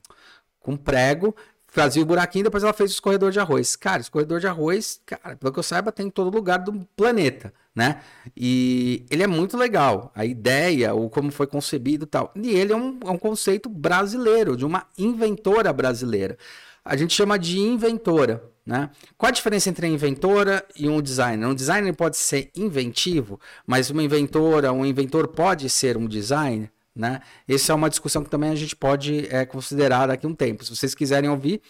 com 0.68 0.76
prego, 0.76 1.34
fazia 1.66 2.02
o 2.02 2.04
buraquinho, 2.04 2.44
depois 2.44 2.62
ela 2.62 2.74
fez 2.74 2.90
o 2.90 2.92
escorredor 2.92 3.30
de 3.30 3.40
arroz. 3.40 3.74
Cara, 3.74 4.02
escorredor 4.02 4.38
de 4.38 4.46
arroz, 4.46 5.00
cara, 5.06 5.34
pelo 5.34 5.50
que 5.50 5.58
eu 5.58 5.62
saiba, 5.62 5.90
tem 5.90 6.08
em 6.08 6.10
todo 6.10 6.34
lugar 6.34 6.58
do 6.58 6.86
planeta, 6.94 7.54
né? 7.74 8.02
E 8.36 9.06
ele 9.08 9.22
é 9.22 9.26
muito 9.26 9.56
legal. 9.56 10.12
A 10.14 10.26
ideia, 10.26 10.94
o 10.94 11.08
como 11.08 11.32
foi 11.32 11.46
concebido 11.46 12.04
e 12.04 12.06
tal. 12.06 12.30
E 12.36 12.50
ele 12.50 12.74
é 12.74 12.76
um, 12.76 13.00
é 13.02 13.10
um 13.10 13.16
conceito 13.16 13.66
brasileiro, 13.70 14.58
de 14.58 14.66
uma 14.66 14.86
inventora 14.98 15.72
brasileira. 15.72 16.36
A 16.84 16.94
gente 16.94 17.14
chama 17.14 17.38
de 17.38 17.58
inventora, 17.58 18.44
né? 18.66 18.90
Qual 19.16 19.28
a 19.28 19.32
diferença 19.32 19.70
entre 19.70 19.86
a 19.86 19.88
inventora 19.88 20.62
e 20.76 20.86
um 20.86 21.00
designer? 21.00 21.46
Um 21.46 21.54
designer 21.54 21.94
pode 21.94 22.18
ser 22.18 22.50
inventivo, 22.54 23.40
mas 23.66 23.88
uma 23.88 24.02
inventora, 24.02 24.70
um 24.70 24.84
inventor 24.84 25.28
pode 25.28 25.70
ser 25.70 25.96
um 25.96 26.06
designer? 26.06 26.70
Né? 26.98 27.20
Essa 27.48 27.72
é 27.72 27.74
uma 27.76 27.88
discussão 27.88 28.24
que 28.24 28.28
também 28.28 28.50
a 28.50 28.56
gente 28.56 28.74
pode 28.74 29.28
é, 29.32 29.46
considerar 29.46 30.08
daqui 30.08 30.26
a 30.26 30.28
um 30.28 30.34
tempo. 30.34 30.64
Se 30.64 30.74
vocês 30.74 30.96
quiserem 30.96 31.30
ouvir, 31.30 31.62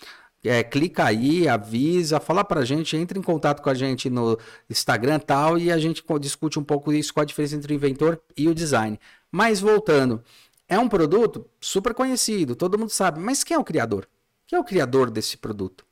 é, 0.43 0.64
clica 0.64 1.05
aí, 1.05 1.47
avisa, 1.47 2.19
fala 2.19 2.43
pra 2.43 2.64
gente, 2.64 2.97
entre 2.97 3.19
em 3.19 3.23
contato 3.23 3.61
com 3.61 3.69
a 3.69 3.75
gente 3.75 4.09
no 4.09 4.38
Instagram 4.71 5.19
tal, 5.19 5.59
e 5.59 5.71
a 5.71 5.77
gente 5.77 6.03
discute 6.19 6.59
um 6.59 6.64
pouco 6.64 6.91
isso, 6.93 7.12
qual 7.12 7.23
a 7.23 7.27
diferença 7.27 7.57
entre 7.57 7.75
o 7.75 7.77
inventor 7.77 8.19
e 8.35 8.49
o 8.49 8.55
design. 8.55 8.99
Mas 9.31 9.61
voltando, 9.61 10.25
é 10.67 10.79
um 10.79 10.88
produto 10.88 11.47
super 11.61 11.93
conhecido, 11.93 12.57
todo 12.57 12.79
mundo 12.79 12.91
sabe, 12.91 13.21
mas 13.21 13.45
quem 13.45 13.55
é 13.55 13.61
o 13.61 13.64
criador? 13.64 14.09
Quem 14.47 14.57
é 14.57 14.61
o 14.61 14.64
criador 14.64 15.11
desse 15.11 15.37
produto? 15.37 15.85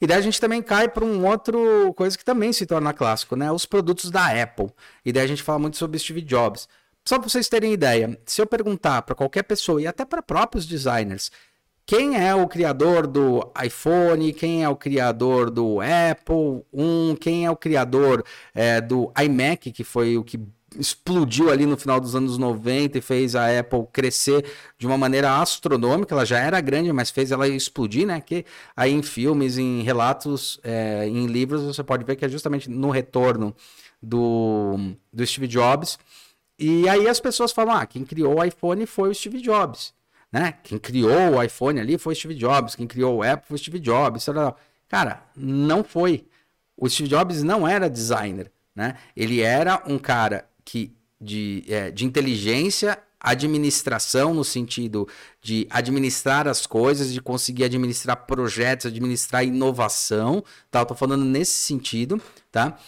E 0.00 0.06
daí 0.06 0.18
a 0.18 0.20
gente 0.20 0.40
também 0.40 0.62
cai 0.62 0.88
para 0.88 1.04
um 1.04 1.26
outro 1.26 1.92
coisa 1.94 2.16
que 2.16 2.24
também 2.24 2.52
se 2.52 2.64
torna 2.64 2.92
clássico, 2.92 3.34
né? 3.34 3.50
Os 3.50 3.66
produtos 3.66 4.10
da 4.10 4.40
Apple. 4.42 4.70
E 5.04 5.12
daí 5.12 5.24
a 5.24 5.26
gente 5.26 5.42
fala 5.42 5.58
muito 5.58 5.76
sobre 5.76 5.98
Steve 5.98 6.20
Jobs. 6.20 6.68
Só 7.04 7.18
para 7.18 7.28
vocês 7.28 7.48
terem 7.48 7.72
ideia, 7.72 8.18
se 8.24 8.40
eu 8.40 8.46
perguntar 8.46 9.02
para 9.02 9.14
qualquer 9.14 9.42
pessoa 9.42 9.80
e 9.80 9.86
até 9.86 10.04
para 10.06 10.22
próprios 10.22 10.64
designers, 10.64 11.30
quem 11.84 12.16
é 12.16 12.34
o 12.34 12.48
criador 12.48 13.06
do 13.06 13.52
iPhone, 13.62 14.32
quem 14.32 14.64
é 14.64 14.68
o 14.68 14.74
criador 14.74 15.50
do 15.50 15.80
Apple 15.80 16.64
1, 16.72 17.16
quem 17.16 17.44
é 17.44 17.50
o 17.50 17.56
criador 17.56 18.24
é, 18.54 18.80
do 18.80 19.12
iMac, 19.22 19.70
que 19.70 19.84
foi 19.84 20.16
o 20.16 20.24
que 20.24 20.40
explodiu 20.78 21.50
ali 21.50 21.66
no 21.66 21.76
final 21.76 22.00
dos 22.00 22.16
anos 22.16 22.38
90 22.38 22.96
e 22.96 23.00
fez 23.02 23.36
a 23.36 23.58
Apple 23.58 23.86
crescer 23.92 24.46
de 24.78 24.86
uma 24.86 24.96
maneira 24.96 25.38
astronômica. 25.38 26.14
Ela 26.14 26.24
já 26.24 26.38
era 26.38 26.58
grande, 26.60 26.90
mas 26.90 27.10
fez 27.10 27.30
ela 27.30 27.46
explodir, 27.46 28.06
né? 28.06 28.18
Que 28.18 28.46
aí 28.74 28.92
em 28.92 29.02
filmes, 29.02 29.58
em 29.58 29.82
relatos, 29.82 30.58
é, 30.64 31.06
em 31.06 31.26
livros, 31.26 31.62
você 31.62 31.84
pode 31.84 32.02
ver 32.02 32.16
que 32.16 32.24
é 32.24 32.28
justamente 32.30 32.68
no 32.70 32.88
retorno 32.88 33.54
do, 34.02 34.94
do 35.12 35.26
Steve 35.26 35.46
Jobs 35.46 35.98
e 36.64 36.88
aí 36.88 37.08
as 37.08 37.20
pessoas 37.20 37.52
falam: 37.52 37.74
ah, 37.74 37.86
quem 37.86 38.04
criou 38.04 38.38
o 38.38 38.44
iPhone 38.44 38.86
foi 38.86 39.10
o 39.10 39.14
Steve 39.14 39.40
Jobs. 39.40 39.92
Né? 40.30 40.54
Quem 40.64 40.78
criou 40.78 41.36
o 41.36 41.42
iPhone 41.42 41.78
ali 41.78 41.96
foi 41.96 42.12
o 42.12 42.16
Steve 42.16 42.34
Jobs. 42.34 42.74
Quem 42.74 42.86
criou 42.86 43.18
o 43.18 43.22
Apple 43.22 43.46
foi 43.46 43.54
o 43.54 43.58
Steve 43.58 43.78
Jobs. 43.78 44.26
Cara, 44.88 45.22
não 45.36 45.84
foi. 45.84 46.26
O 46.76 46.88
Steve 46.88 47.08
Jobs 47.08 47.42
não 47.42 47.68
era 47.68 47.88
designer. 47.88 48.50
Né? 48.74 48.96
Ele 49.16 49.40
era 49.40 49.80
um 49.86 49.96
cara 49.96 50.48
que 50.64 50.92
de, 51.20 51.64
é, 51.68 51.90
de 51.90 52.04
inteligência 52.04 52.98
administração 53.24 54.34
no 54.34 54.44
sentido 54.44 55.08
de 55.40 55.66
administrar 55.70 56.46
as 56.46 56.66
coisas, 56.66 57.10
de 57.12 57.22
conseguir 57.22 57.64
administrar 57.64 58.26
projetos, 58.26 58.86
administrar 58.86 59.44
inovação, 59.44 60.44
tá? 60.70 60.80
Eu 60.80 60.86
tô 60.86 60.94
falando 60.94 61.24
nesse 61.24 61.52
sentido, 61.52 62.20
tá? 62.52 62.78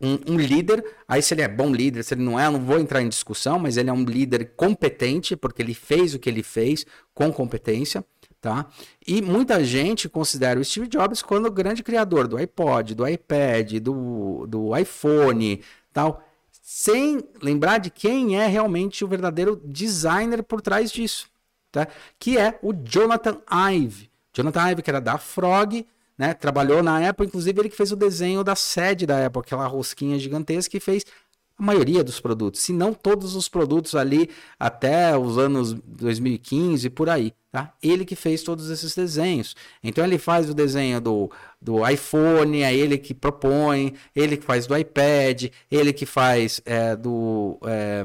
Um, 0.00 0.34
um, 0.34 0.36
líder, 0.36 0.84
aí 1.08 1.22
se 1.22 1.32
ele 1.32 1.42
é 1.42 1.48
bom 1.48 1.72
líder, 1.72 2.04
se 2.04 2.14
ele 2.14 2.22
não 2.22 2.38
é, 2.38 2.46
eu 2.46 2.52
não 2.52 2.60
vou 2.60 2.78
entrar 2.78 3.00
em 3.00 3.08
discussão, 3.08 3.58
mas 3.58 3.76
ele 3.76 3.88
é 3.88 3.92
um 3.92 4.04
líder 4.04 4.52
competente, 4.56 5.36
porque 5.36 5.62
ele 5.62 5.74
fez 5.74 6.14
o 6.14 6.18
que 6.18 6.28
ele 6.28 6.42
fez 6.42 6.84
com 7.14 7.32
competência, 7.32 8.04
tá? 8.40 8.66
E 9.06 9.22
muita 9.22 9.64
gente 9.64 10.08
considera 10.08 10.60
o 10.60 10.64
Steve 10.64 10.86
Jobs 10.86 11.22
como 11.22 11.46
o 11.46 11.50
grande 11.50 11.82
criador 11.82 12.28
do 12.28 12.36
iPod, 12.36 12.94
do 12.94 13.08
iPad, 13.08 13.74
do, 13.78 14.46
do 14.46 14.76
iPhone, 14.76 15.62
tal, 15.92 16.22
sem 16.62 17.22
lembrar 17.40 17.78
de 17.78 17.90
quem 17.90 18.38
é 18.38 18.46
realmente 18.46 19.04
o 19.04 19.08
verdadeiro 19.08 19.60
designer 19.64 20.42
por 20.42 20.60
trás 20.60 20.92
disso, 20.92 21.28
tá? 21.72 21.88
Que 22.18 22.36
é 22.36 22.58
o 22.62 22.72
Jonathan 22.72 23.38
Ive. 23.72 24.10
Jonathan 24.34 24.72
Ive, 24.72 24.82
que 24.82 24.90
era 24.90 25.00
da 25.00 25.16
Frog, 25.16 25.86
né? 26.18 26.34
Trabalhou 26.34 26.82
na 26.82 27.08
Apple, 27.08 27.26
inclusive 27.26 27.60
ele 27.60 27.68
que 27.68 27.76
fez 27.76 27.92
o 27.92 27.96
desenho 27.96 28.42
da 28.42 28.54
sede 28.54 29.06
da 29.06 29.26
Apple, 29.26 29.40
aquela 29.40 29.66
rosquinha 29.66 30.18
gigantesca 30.18 30.70
que 30.70 30.80
fez 30.80 31.04
a 31.58 31.62
maioria 31.62 32.04
dos 32.04 32.20
produtos, 32.20 32.60
se 32.60 32.72
não 32.72 32.92
todos 32.92 33.34
os 33.34 33.48
produtos 33.48 33.94
ali 33.94 34.28
até 34.60 35.16
os 35.16 35.38
anos 35.38 35.72
2015 35.72 36.90
por 36.90 37.08
aí, 37.08 37.32
tá? 37.50 37.72
Ele 37.82 38.04
que 38.04 38.14
fez 38.14 38.42
todos 38.42 38.68
esses 38.68 38.94
desenhos. 38.94 39.56
Então 39.82 40.04
ele 40.04 40.18
faz 40.18 40.50
o 40.50 40.54
desenho 40.54 41.00
do, 41.00 41.30
do 41.60 41.86
iPhone, 41.88 42.60
é 42.60 42.74
ele 42.74 42.98
que 42.98 43.14
propõe, 43.14 43.94
ele 44.14 44.36
que 44.36 44.44
faz 44.44 44.66
do 44.66 44.76
iPad, 44.76 45.46
ele 45.70 45.94
que 45.94 46.04
faz 46.04 46.60
é, 46.66 46.94
do, 46.94 47.58
é, 47.64 48.04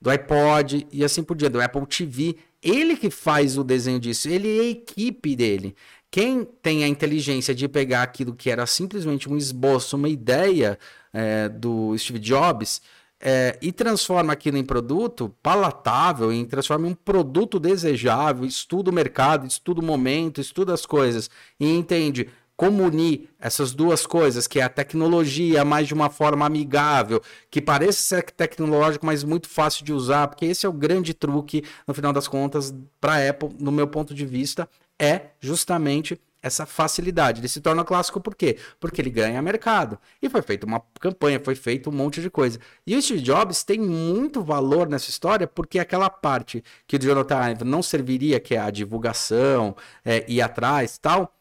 do 0.00 0.08
iPod 0.08 0.86
e 0.90 1.04
assim 1.04 1.22
por 1.22 1.36
diante, 1.36 1.52
do 1.52 1.60
Apple 1.60 1.86
TV. 1.86 2.36
Ele 2.60 2.96
que 2.96 3.08
faz 3.08 3.56
o 3.56 3.62
desenho 3.62 4.00
disso, 4.00 4.28
ele 4.28 4.58
é 4.58 4.60
a 4.62 4.70
equipe 4.70 5.36
dele. 5.36 5.76
Quem 6.10 6.44
tem 6.44 6.84
a 6.84 6.88
inteligência 6.88 7.54
de 7.54 7.68
pegar 7.68 8.02
aquilo 8.02 8.34
que 8.34 8.50
era 8.50 8.66
simplesmente 8.66 9.28
um 9.28 9.36
esboço, 9.36 9.96
uma 9.96 10.08
ideia 10.08 10.78
é, 11.12 11.48
do 11.48 11.96
Steve 11.98 12.18
Jobs 12.18 12.80
é, 13.20 13.58
e 13.60 13.72
transforma 13.72 14.32
aquilo 14.32 14.56
em 14.56 14.64
produto 14.64 15.34
palatável, 15.42 16.32
em 16.32 16.44
transforma 16.44 16.86
em 16.86 16.92
um 16.92 16.94
produto 16.94 17.60
desejável, 17.60 18.46
estuda 18.46 18.90
o 18.90 18.94
mercado, 18.94 19.46
estuda 19.46 19.80
o 19.80 19.84
momento, 19.84 20.40
estuda 20.40 20.72
as 20.72 20.86
coisas 20.86 21.28
e 21.60 21.68
entende 21.68 22.28
como 22.56 22.82
unir 22.82 23.28
essas 23.38 23.72
duas 23.72 24.04
coisas, 24.04 24.48
que 24.48 24.58
é 24.58 24.64
a 24.64 24.68
tecnologia 24.68 25.64
mais 25.64 25.86
de 25.86 25.94
uma 25.94 26.10
forma 26.10 26.44
amigável, 26.44 27.22
que 27.48 27.62
parece 27.62 28.02
ser 28.02 28.24
tecnológico, 28.32 29.06
mas 29.06 29.22
muito 29.22 29.48
fácil 29.48 29.84
de 29.84 29.92
usar, 29.92 30.26
porque 30.26 30.44
esse 30.46 30.66
é 30.66 30.68
o 30.68 30.72
grande 30.72 31.14
truque, 31.14 31.62
no 31.86 31.94
final 31.94 32.12
das 32.12 32.26
contas, 32.26 32.74
para 33.00 33.14
a 33.14 33.30
Apple, 33.30 33.50
no 33.60 33.70
meu 33.70 33.86
ponto 33.86 34.12
de 34.12 34.26
vista, 34.26 34.68
é 34.98 35.30
justamente 35.40 36.20
essa 36.42 36.66
facilidade. 36.66 37.40
Ele 37.40 37.48
se 37.48 37.60
torna 37.60 37.84
clássico 37.84 38.20
por 38.20 38.34
quê? 38.34 38.58
Porque 38.78 39.00
ele 39.00 39.10
ganha 39.10 39.40
mercado. 39.42 39.98
E 40.22 40.28
foi 40.28 40.42
feita 40.42 40.66
uma 40.66 40.80
campanha, 41.00 41.40
foi 41.42 41.54
feito 41.54 41.90
um 41.90 41.92
monte 41.92 42.20
de 42.20 42.30
coisa. 42.30 42.58
E 42.86 42.96
o 42.96 43.02
Steve 43.02 43.20
Jobs 43.20 43.64
tem 43.64 43.78
muito 43.78 44.42
valor 44.42 44.88
nessa 44.88 45.10
história 45.10 45.46
porque 45.46 45.78
aquela 45.78 46.08
parte 46.08 46.62
que 46.86 46.96
o 46.96 46.98
Jonathan 46.98 47.50
Ive 47.50 47.64
não 47.64 47.82
serviria, 47.82 48.40
que 48.40 48.54
é 48.54 48.58
a 48.58 48.70
divulgação, 48.70 49.76
é, 50.04 50.24
ir 50.28 50.40
atrás 50.40 50.98
tal, 50.98 51.34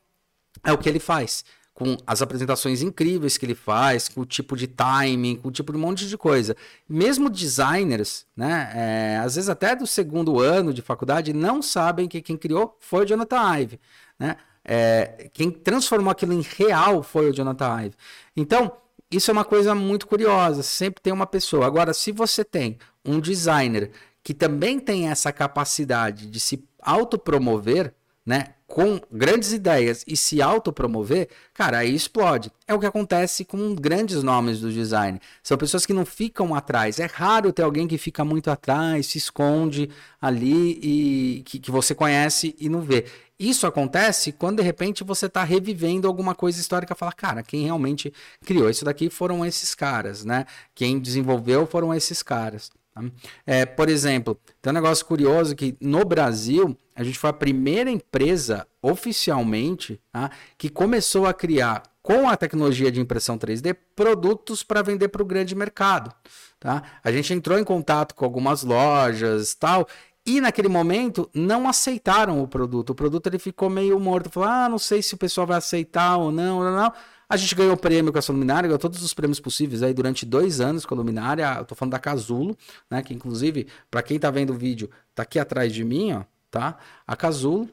é 0.64 0.72
o 0.72 0.78
que 0.78 0.90
ele 0.90 1.00
faz. 1.00 1.46
Com 1.78 1.96
as 2.08 2.24
apresentações 2.24 2.82
incríveis 2.82 3.38
que 3.38 3.46
ele 3.46 3.54
faz, 3.54 4.10
com 4.10 4.22
o 4.22 4.26
tipo 4.26 4.58
de 4.58 4.66
timing, 4.66 5.36
com 5.36 5.50
o 5.50 5.52
tipo 5.52 5.72
de 5.72 5.78
um 5.78 5.82
monte 5.82 6.08
de 6.08 6.18
coisa. 6.18 6.56
Mesmo 6.90 7.30
designers, 7.30 8.26
né, 8.36 8.72
é, 8.74 9.18
às 9.18 9.36
vezes 9.36 9.48
até 9.48 9.76
do 9.76 9.86
segundo 9.86 10.40
ano 10.40 10.74
de 10.74 10.82
faculdade, 10.82 11.34
não 11.34 11.62
sabem 11.62 12.08
que 12.08 12.20
quem 12.20 12.36
criou 12.36 12.76
foi 12.80 13.04
o 13.04 13.08
Jonathan 13.08 13.60
Ive. 13.60 13.80
Né? 14.18 14.38
É, 14.66 15.30
quem 15.32 15.52
transformou 15.52 16.10
aquilo 16.10 16.34
em 16.34 16.42
real 16.42 17.04
foi 17.04 17.30
o 17.30 17.34
Jonathan 17.34 17.84
Ive. 17.84 17.96
Então, 18.36 18.72
isso 19.12 19.30
é 19.30 19.34
uma 19.34 19.46
coisa 19.46 19.76
muito 19.76 20.08
curiosa. 20.08 20.64
Sempre 20.64 21.02
tem 21.02 21.14
uma 21.14 21.28
pessoa. 21.28 21.68
Agora, 21.68 21.94
se 21.94 22.12
você 22.12 22.44
tem 22.44 22.80
um 23.06 23.20
designer 23.20 23.92
que 24.24 24.34
também 24.34 24.80
tem 24.80 25.10
essa 25.10 25.32
capacidade 25.32 26.26
de 26.28 26.40
se 26.40 26.68
autopromover, 26.82 27.94
né? 28.28 28.50
Com 28.68 29.00
grandes 29.10 29.54
ideias 29.54 30.04
e 30.06 30.18
se 30.18 30.42
autopromover, 30.42 31.30
cara, 31.54 31.78
aí 31.78 31.96
explode. 31.96 32.52
É 32.68 32.74
o 32.74 32.80
que 32.80 32.86
acontece 32.86 33.46
com 33.46 33.74
grandes 33.74 34.22
nomes 34.22 34.60
do 34.60 34.70
design. 34.70 35.22
São 35.42 35.58
pessoas 35.58 35.86
que 35.86 35.94
não 35.94 36.06
ficam 36.06 36.54
atrás. 36.54 37.00
É 37.00 37.06
raro 37.06 37.54
ter 37.54 37.64
alguém 37.64 37.88
que 37.88 37.98
fica 37.98 38.26
muito 38.26 38.52
atrás, 38.52 39.08
se 39.08 39.18
esconde 39.18 39.90
ali 40.22 40.78
e 40.84 41.44
que, 41.44 41.58
que 41.58 41.72
você 41.72 41.96
conhece 41.96 42.54
e 42.60 42.68
não 42.68 42.82
vê. 42.82 43.06
Isso 43.40 43.66
acontece 43.66 44.34
quando 44.34 44.58
de 44.58 44.64
repente 44.64 45.06
você 45.06 45.28
está 45.28 45.46
revivendo 45.46 46.06
alguma 46.06 46.36
coisa 46.36 46.60
histórica 46.60 46.94
e 46.94 46.98
fala, 46.98 47.14
cara, 47.14 47.44
quem 47.44 47.64
realmente 47.64 48.12
criou 48.46 48.70
isso 48.70 48.84
daqui 48.84 49.10
foram 49.10 49.46
esses 49.46 49.74
caras, 49.74 50.26
né? 50.26 50.46
Quem 50.76 51.00
desenvolveu 51.00 51.66
foram 51.66 51.94
esses 51.94 52.22
caras. 52.22 52.70
Tá? 52.98 53.12
É, 53.46 53.66
por 53.66 53.90
exemplo, 53.90 54.40
tem 54.62 54.72
um 54.72 54.74
negócio 54.74 55.06
curioso 55.06 55.56
que 55.56 55.78
no 55.80 56.04
Brasil 56.04 56.78
a 56.96 57.04
gente 57.04 57.20
foi 57.20 57.30
a 57.30 57.34
primeira 57.34 57.90
empresa 57.90 58.68
oficialmente 58.82 60.02
tá? 60.12 60.32
que 60.58 60.70
começou 60.70 61.26
a 61.26 61.34
criar 61.34 61.84
com 62.02 62.30
a 62.30 62.38
tecnologia 62.38 62.92
de 62.92 63.02
impressão 63.02 63.38
3D 63.38 63.76
produtos 63.96 64.64
para 64.64 64.82
vender 64.82 65.10
para 65.10 65.22
o 65.22 65.26
grande 65.26 65.54
mercado. 65.56 66.14
Tá? 66.60 66.82
A 67.04 67.12
gente 67.12 67.34
entrou 67.34 67.60
em 67.60 67.64
contato 67.64 68.16
com 68.16 68.26
algumas 68.26 68.64
lojas 68.64 69.54
tal 69.54 69.88
e 70.26 70.42
naquele 70.42 70.68
momento 70.68 71.30
não 71.34 71.70
aceitaram 71.70 72.42
o 72.42 72.48
produto. 72.48 72.90
O 72.90 72.96
produto 72.96 73.28
ele 73.28 73.40
ficou 73.40 73.70
meio 73.70 73.98
morto. 73.98 74.30
Falou: 74.30 74.50
ah, 74.50 74.68
não 74.68 74.78
sei 74.78 75.02
se 75.02 75.14
o 75.14 75.18
pessoal 75.18 75.48
vai 75.48 75.58
aceitar 75.58 76.18
ou 76.18 76.32
não, 76.34 76.62
não, 76.62 76.76
não. 76.76 76.94
A 77.30 77.36
gente 77.36 77.54
ganhou 77.56 77.76
prêmio 77.76 78.12
com 78.14 78.20
essa 78.20 78.32
luminária, 78.32 78.68
ganhou 78.68 78.80
todos 78.80 79.04
os 79.04 79.14
prêmios 79.14 79.40
possíveis 79.40 79.84
aí 79.84 79.94
durante 79.94 80.26
dois 80.26 80.62
anos 80.62 80.86
com 80.86 80.96
a 80.96 80.98
luminária. 80.98 81.56
Eu 81.58 81.66
tô 81.66 81.76
falando 81.76 81.92
da 81.92 82.00
Casulo, 82.00 82.58
né? 82.90 83.02
Que 83.04 83.14
inclusive, 83.14 83.68
para 83.92 84.02
quem 84.02 84.18
tá 84.18 84.32
vendo 84.32 84.54
o 84.54 84.58
vídeo, 84.58 84.90
tá 85.14 85.24
aqui 85.24 85.38
atrás 85.38 85.74
de 85.74 85.84
mim, 85.84 86.14
ó, 86.14 86.24
tá? 86.50 86.78
A 87.06 87.16
Casulo 87.16 87.70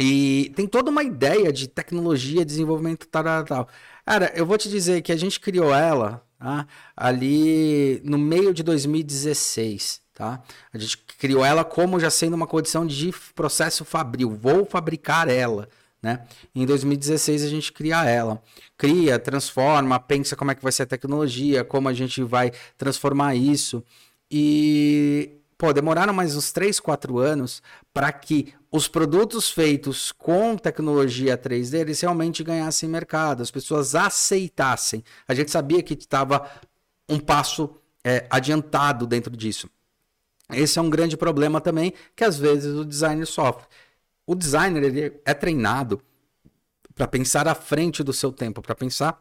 E 0.00 0.52
tem 0.54 0.66
toda 0.66 0.90
uma 0.90 1.02
ideia 1.02 1.52
de 1.52 1.66
tecnologia, 1.66 2.44
desenvolvimento 2.44 3.06
tal, 3.08 3.24
tal, 3.24 3.44
tal. 3.44 3.68
Cara, 4.04 4.32
eu 4.34 4.46
vou 4.46 4.58
te 4.58 4.68
dizer 4.68 5.02
que 5.02 5.12
a 5.12 5.16
gente 5.16 5.40
criou 5.40 5.74
ela 5.74 6.22
tá? 6.38 6.66
ali 6.96 8.00
no 8.04 8.18
meio 8.18 8.52
de 8.54 8.62
2016. 8.62 10.00
Tá? 10.14 10.42
A 10.72 10.78
gente 10.78 10.98
criou 10.98 11.44
ela 11.44 11.64
como 11.64 12.00
já 12.00 12.10
sendo 12.10 12.34
uma 12.34 12.46
condição 12.46 12.84
de 12.84 13.14
processo 13.34 13.84
fabril. 13.84 14.30
Vou 14.30 14.64
fabricar 14.66 15.28
ela. 15.28 15.68
Né? 16.02 16.24
Em 16.54 16.64
2016 16.64 17.42
a 17.42 17.48
gente 17.48 17.72
cria 17.72 18.04
ela. 18.04 18.40
Cria, 18.76 19.18
transforma, 19.18 19.98
pensa 19.98 20.36
como 20.36 20.50
é 20.50 20.54
que 20.54 20.62
vai 20.62 20.72
ser 20.72 20.84
a 20.84 20.86
tecnologia, 20.86 21.64
como 21.64 21.88
a 21.88 21.92
gente 21.92 22.22
vai 22.22 22.52
transformar 22.76 23.34
isso. 23.34 23.82
E 24.30 25.30
pô, 25.56 25.72
demoraram 25.72 26.12
mais 26.12 26.36
uns 26.36 26.52
3, 26.52 26.78
4 26.78 27.18
anos 27.18 27.60
para 27.92 28.12
que 28.12 28.54
os 28.70 28.86
produtos 28.86 29.50
feitos 29.50 30.12
com 30.12 30.56
tecnologia 30.56 31.36
3D 31.36 31.80
eles 31.80 32.00
realmente 32.00 32.44
ganhassem 32.44 32.88
mercado, 32.88 33.42
as 33.42 33.50
pessoas 33.50 33.94
aceitassem. 33.94 35.02
A 35.26 35.34
gente 35.34 35.50
sabia 35.50 35.82
que 35.82 35.94
estava 35.94 36.48
um 37.08 37.18
passo 37.18 37.70
é, 38.04 38.26
adiantado 38.30 39.06
dentro 39.06 39.36
disso. 39.36 39.68
Esse 40.52 40.78
é 40.78 40.82
um 40.82 40.88
grande 40.88 41.16
problema 41.16 41.60
também 41.60 41.92
que 42.14 42.24
às 42.24 42.38
vezes 42.38 42.74
o 42.74 42.84
designer 42.84 43.26
sofre. 43.26 43.66
O 44.28 44.34
designer 44.34 44.82
ele 44.82 45.18
é 45.24 45.32
treinado 45.32 46.02
para 46.94 47.08
pensar 47.08 47.48
à 47.48 47.54
frente 47.54 48.02
do 48.02 48.12
seu 48.12 48.30
tempo, 48.30 48.60
para 48.60 48.74
pensar 48.74 49.18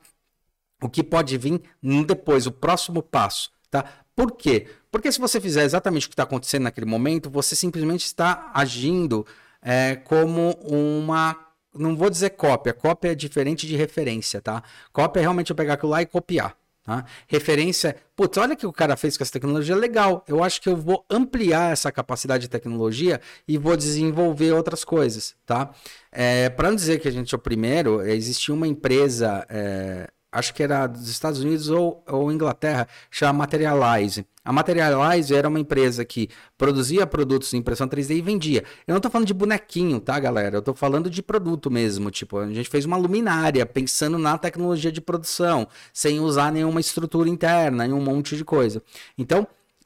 o 0.81 0.89
que 0.89 1.01
pode 1.01 1.37
vir 1.37 1.61
depois, 2.05 2.45
o 2.45 2.51
próximo 2.51 3.01
passo, 3.01 3.49
tá? 3.71 3.85
Por 4.13 4.33
quê? 4.33 4.67
Porque 4.91 5.09
se 5.09 5.17
você 5.17 5.39
fizer 5.39 5.63
exatamente 5.63 6.07
o 6.07 6.09
que 6.09 6.13
está 6.13 6.23
acontecendo 6.23 6.63
naquele 6.63 6.85
momento, 6.85 7.29
você 7.29 7.55
simplesmente 7.55 8.05
está 8.05 8.51
agindo 8.53 9.25
é, 9.61 9.95
como 9.95 10.51
uma. 10.63 11.53
Não 11.73 11.95
vou 11.95 12.09
dizer 12.09 12.31
cópia, 12.31 12.73
cópia 12.73 13.13
é 13.13 13.15
diferente 13.15 13.65
de 13.65 13.77
referência, 13.77 14.41
tá? 14.41 14.61
Cópia 14.91 15.21
é 15.21 15.21
realmente 15.21 15.51
eu 15.51 15.55
pegar 15.55 15.75
aquilo 15.75 15.91
lá 15.93 16.01
e 16.01 16.05
copiar. 16.05 16.53
Tá? 16.87 17.03
Referência, 17.27 17.97
putz, 18.15 18.37
olha 18.37 18.55
que 18.55 18.65
o 18.65 18.71
cara 18.71 18.95
fez 18.95 19.17
com 19.17 19.21
essa 19.21 19.33
tecnologia, 19.33 19.75
legal. 19.75 20.23
Eu 20.25 20.41
acho 20.41 20.61
que 20.61 20.69
eu 20.69 20.77
vou 20.77 21.05
ampliar 21.09 21.73
essa 21.73 21.91
capacidade 21.91 22.43
de 22.43 22.49
tecnologia 22.49 23.19
e 23.45 23.57
vou 23.57 23.75
desenvolver 23.75 24.53
outras 24.53 24.85
coisas, 24.85 25.35
tá? 25.45 25.69
É, 26.09 26.47
Para 26.49 26.69
não 26.69 26.77
dizer 26.77 27.01
que 27.01 27.07
a 27.09 27.11
gente 27.11 27.35
é 27.35 27.37
o 27.37 27.41
primeiro, 27.41 28.01
existia 28.03 28.55
uma 28.55 28.65
empresa 28.65 29.45
é, 29.49 30.09
acho 30.31 30.53
que 30.53 30.61
era 30.61 30.87
dos 30.87 31.07
Estados 31.09 31.39
Unidos 31.39 31.69
ou, 31.69 32.03
ou 32.07 32.31
Inglaterra, 32.31 32.87
chama 33.09 33.33
Materialize. 33.39 34.25
A 34.43 34.51
Materialize 34.53 35.33
era 35.35 35.49
uma 35.49 35.59
empresa 35.59 36.05
que 36.05 36.29
produzia 36.57 37.05
produtos 37.05 37.49
de 37.49 37.57
impressão 37.57 37.87
3D 37.87 38.17
e 38.17 38.21
vendia. 38.21 38.63
Eu 38.87 38.93
não 38.93 38.97
estou 38.97 39.11
falando 39.11 39.27
de 39.27 39.33
bonequinho, 39.33 39.99
tá, 39.99 40.17
galera? 40.19 40.55
Eu 40.55 40.59
estou 40.59 40.73
falando 40.73 41.09
de 41.09 41.21
produto 41.21 41.69
mesmo. 41.69 42.09
Tipo, 42.09 42.37
a 42.39 42.53
gente 42.53 42.69
fez 42.69 42.85
uma 42.85 42.95
luminária 42.95 43.65
pensando 43.65 44.17
na 44.17 44.37
tecnologia 44.37 44.91
de 44.91 45.01
produção, 45.01 45.67
sem 45.91 46.19
usar 46.19 46.51
nenhuma 46.51 46.79
estrutura 46.79 47.27
interna 47.27 47.85
e 47.85 47.91
um 47.91 48.01
monte 48.01 48.37
de 48.37 48.45
coisa. 48.45 48.81
Então, 49.17 49.45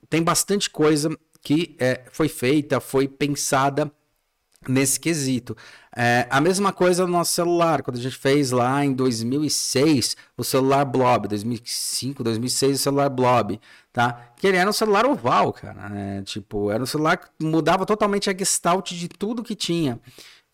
tem 0.10 0.21
bastante 0.21 0.69
coisa 0.69 1.10
que 1.41 1.75
é, 1.80 2.01
foi 2.12 2.27
feita, 2.27 2.80
foi 2.80 3.08
pensada 3.08 3.91
nesse 4.67 5.00
quesito. 5.00 5.56
É, 5.95 6.28
a 6.30 6.39
mesma 6.39 6.71
coisa 6.71 7.06
no 7.06 7.12
nosso 7.12 7.34
celular, 7.34 7.82
quando 7.82 7.97
a 7.97 8.02
gente 8.02 8.15
fez 8.15 8.52
lá 8.52 8.84
em 8.86 8.93
2006 8.93 10.15
o 10.38 10.43
celular 10.43 10.86
Blob, 10.86 11.28
2005, 11.28 12.24
2006 12.24 12.80
o 12.80 12.82
celular 12.82 13.10
Blob, 13.10 13.60
tá? 13.91 14.32
Que 14.38 14.47
ele 14.47 14.58
era 14.58 14.69
um 14.69 14.74
celular 14.74 15.06
oval, 15.06 15.52
cara, 15.52 15.89
né? 15.89 16.21
Tipo, 16.24 16.71
era 16.71 16.82
um 16.82 16.86
celular 16.86 17.17
que 17.17 17.30
mudava 17.43 17.86
totalmente 17.86 18.30
a 18.30 18.38
gestalt 18.38 18.91
de 18.91 19.10
tudo 19.10 19.43
que 19.43 19.56
tinha 19.56 20.00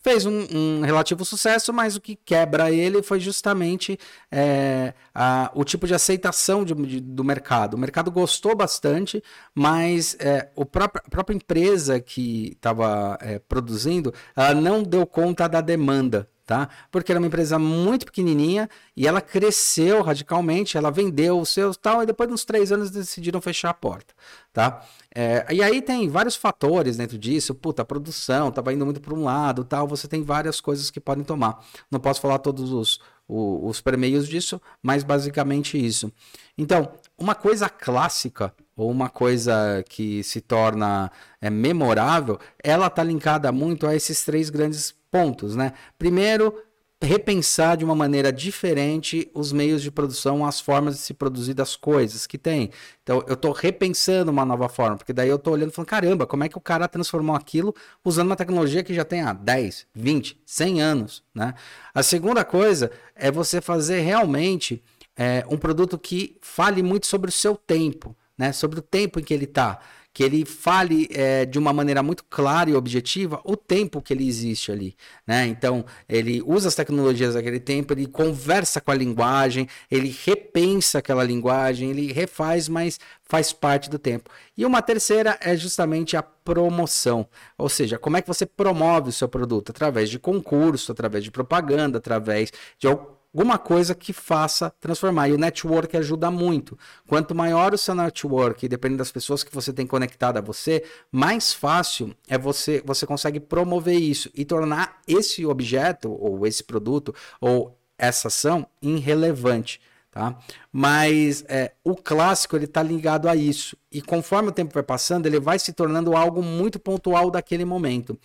fez 0.08 0.26
um, 0.26 0.48
um, 0.54 0.82
relativo 0.84 1.26
sucesso, 1.26 1.74
mas 1.74 1.98
o 1.98 2.02
que 2.02 2.16
quebra 2.16 2.72
ele 2.72 3.04
foi 3.04 3.20
justamente 3.20 4.00
é, 4.32 4.94
a, 5.14 5.52
o 5.54 5.66
tipo 5.66 5.86
de 5.86 5.94
aceitação 5.94 6.64
de, 6.64 6.74
de, 6.74 7.02
do 7.02 7.26
mercado. 7.26 7.74
O 7.74 7.78
mercado 7.78 8.10
gostou 8.10 8.56
bastante, 8.56 9.22
mas 9.54 10.16
é, 10.20 10.50
próprio, 10.72 11.04
a 11.06 11.10
própria 11.10 11.36
empresa 11.36 12.00
que 12.00 12.54
estava 12.54 13.18
é, 13.20 13.38
produzindo 13.38 14.14
ela 14.34 14.54
não 14.54 14.82
deu 14.82 15.06
conta 15.06 15.46
da 15.46 15.60
demanda 15.60 16.30
tá? 16.48 16.70
Porque 16.90 17.12
era 17.12 17.20
uma 17.20 17.28
empresa 17.28 17.60
muito 17.60 18.06
pequenininha 18.06 18.70
e 18.96 19.06
ela 19.06 19.20
cresceu 19.20 20.02
radicalmente, 20.02 20.78
ela 20.78 20.90
vendeu 20.90 21.40
os 21.42 21.50
seus 21.50 21.76
tal, 21.76 22.02
e 22.02 22.06
depois 22.06 22.30
de 22.30 22.34
uns 22.34 22.46
três 22.46 22.72
anos 22.72 22.90
decidiram 22.90 23.42
fechar 23.42 23.70
a 23.70 23.74
porta, 23.74 24.14
tá? 24.54 24.82
É, 25.14 25.46
e 25.52 25.62
aí 25.62 25.82
tem 25.82 26.08
vários 26.08 26.38
fatores 26.38 26.96
dentro 26.96 27.18
disso, 27.18 27.54
puta, 27.54 27.82
a 27.82 27.86
produção 27.86 28.50
tava 28.50 28.72
indo 28.74 28.86
muito 28.86 29.02
para 29.02 29.14
um 29.14 29.26
lado, 29.26 29.66
tal, 29.66 29.86
você 29.88 30.08
tem 30.08 30.24
várias 30.24 30.62
coisas 30.62 30.90
que 30.90 31.02
podem 31.02 31.24
tomar. 31.24 31.62
Não 31.92 32.00
posso 32.00 32.22
falar 32.22 32.40
todos 32.40 32.72
os, 32.72 33.00
os, 33.28 33.70
os 33.70 33.82
permeios 33.82 34.26
disso, 34.26 34.62
mas 34.82 35.04
basicamente 35.04 35.78
isso. 35.78 36.10
Então, 36.58 36.90
uma 37.18 37.36
coisa 37.36 37.68
clássica 37.68 38.54
ou 38.74 38.90
uma 38.90 39.10
coisa 39.10 39.84
que 39.90 40.24
se 40.24 40.40
torna 40.40 41.12
é, 41.42 41.50
memorável, 41.50 42.40
ela 42.64 42.90
tá 42.90 43.04
linkada 43.04 43.52
muito 43.52 43.86
a 43.86 43.96
esses 43.96 44.24
três 44.24 44.50
grandes 44.50 44.96
pontos, 45.18 45.56
né? 45.56 45.74
Primeiro, 45.98 46.54
repensar 47.02 47.76
de 47.76 47.84
uma 47.84 47.96
maneira 47.96 48.32
diferente 48.32 49.30
os 49.34 49.52
meios 49.52 49.82
de 49.82 49.90
produção, 49.90 50.46
as 50.46 50.60
formas 50.60 50.96
de 50.96 51.02
se 51.02 51.14
produzir 51.14 51.56
das 51.56 51.76
coisas 51.76 52.28
que 52.28 52.38
tem. 52.38 52.70
Então, 53.02 53.24
eu 53.28 53.34
estou 53.34 53.52
repensando 53.52 54.32
uma 54.32 54.46
nova 54.46 54.70
forma, 54.70 54.98
porque 54.98 55.14
daí 55.14 55.30
eu 55.30 55.38
estou 55.38 55.54
olhando 55.54 55.72
e 55.72 55.74
falando, 55.74 55.90
caramba, 55.90 56.28
como 56.28 56.44
é 56.44 56.50
que 56.50 56.58
o 56.58 56.62
cara 56.62 56.88
transformou 56.88 57.36
aquilo 57.36 57.74
usando 58.06 58.28
uma 58.28 58.36
tecnologia 58.36 58.84
que 58.84 58.94
já 58.94 59.04
tem 59.04 59.22
há 59.22 59.34
10, 59.34 59.88
20, 59.94 60.40
100 60.46 60.82
anos, 60.82 61.24
né? 61.34 61.56
A 61.94 62.04
segunda 62.04 62.46
coisa 62.46 62.92
é 63.16 63.32
você 63.32 63.60
fazer 63.60 64.02
realmente 64.02 64.84
é, 65.16 65.44
um 65.50 65.58
produto 65.58 65.98
que 65.98 66.38
fale 66.42 66.84
muito 66.84 67.08
sobre 67.08 67.30
o 67.30 67.34
seu 67.34 67.56
tempo, 67.56 68.16
né? 68.38 68.52
Sobre 68.52 68.80
o 68.80 68.84
tempo 68.84 69.20
em 69.20 69.24
que 69.24 69.34
ele 69.34 69.46
está 69.46 69.80
que 70.18 70.24
ele 70.24 70.46
fale 70.46 71.08
é, 71.12 71.46
de 71.46 71.60
uma 71.60 71.72
maneira 71.72 72.02
muito 72.02 72.24
clara 72.24 72.72
e 72.72 72.74
objetiva 72.74 73.40
o 73.44 73.56
tempo 73.56 74.02
que 74.02 74.12
ele 74.12 74.28
existe 74.28 74.72
ali, 74.72 74.96
né? 75.28 75.46
Então 75.46 75.86
ele 76.10 76.42
usa 76.44 76.70
as 76.70 76.74
tecnologias 76.74 77.36
daquele 77.36 77.60
tempo, 77.60 77.94
ele 77.94 78.08
conversa 78.08 78.82
com 78.82 78.90
a 78.90 78.96
linguagem, 78.96 79.70
ele 79.92 80.12
repensa 80.26 80.98
aquela 80.98 81.24
linguagem, 81.24 81.92
ele 81.92 82.12
refaz, 82.12 82.68
mas 82.68 83.00
faz 83.22 83.54
parte 83.54 83.92
do 83.92 84.00
tempo. 84.00 84.32
E 84.58 84.66
uma 84.66 84.82
terceira 84.82 85.38
é 85.40 85.56
justamente 85.56 86.18
a 86.18 86.24
promoção, 86.24 87.28
ou 87.56 87.70
seja, 87.70 88.00
como 88.00 88.18
é 88.18 88.22
que 88.24 88.28
você 88.28 88.48
promove 88.48 89.10
o 89.10 89.14
seu 89.14 89.30
produto 89.30 89.70
através 89.70 90.10
de 90.10 90.18
concurso, 90.18 90.92
através 90.92 91.24
de 91.24 91.30
propaganda, 91.30 92.00
através 92.00 92.52
de 92.80 92.88
alguma 93.34 93.58
coisa 93.58 93.94
que 93.94 94.14
faça 94.14 94.74
transformar. 94.80 95.30
E 95.30 95.34
o 95.34 95.38
network 95.38 95.96
ajuda 95.96 96.32
muito. 96.32 96.78
Quanto 97.08 97.36
maior 97.36 97.74
o 97.74 97.78
seu 97.78 97.94
network, 97.94 98.68
dependendo 98.68 99.00
das 99.00 99.12
pessoas 99.12 99.44
que 99.44 99.54
você 99.54 99.72
tem 99.72 99.86
conectado 99.86 100.38
a 100.38 100.42
você, 100.42 100.84
mais 101.12 101.54
fácil 101.54 102.16
é 102.28 102.38
você, 102.38 102.82
você 102.86 103.06
consegue 103.06 103.40
promover 103.40 104.00
isso 104.00 104.30
e 104.34 104.44
tornar 104.44 105.02
esse 105.08 105.46
objeto, 105.46 106.12
ou 106.12 106.46
esse 106.48 106.64
produto, 106.64 107.14
ou 107.40 107.78
essa 107.98 108.28
ação 108.28 108.68
irrelevante. 108.82 109.80
Tá? 110.12 110.36
Mas 110.72 111.46
é, 111.48 111.74
o 111.84 111.96
clássico 111.96 112.56
ele 112.56 112.66
está 112.66 112.82
ligado 112.82 113.30
a 113.30 113.36
isso 113.36 113.78
e 113.92 114.02
conforme 114.02 114.50
o 114.50 114.52
tempo 114.52 114.74
vai 114.74 114.82
passando 114.82 115.28
ele 115.28 115.40
vai 115.40 115.60
se 115.60 115.72
tornando 115.74 116.18
algo 116.18 116.42
muito 116.42 116.80
pontual 116.80 117.30
daquele 117.30 117.64
momento. 117.64 118.18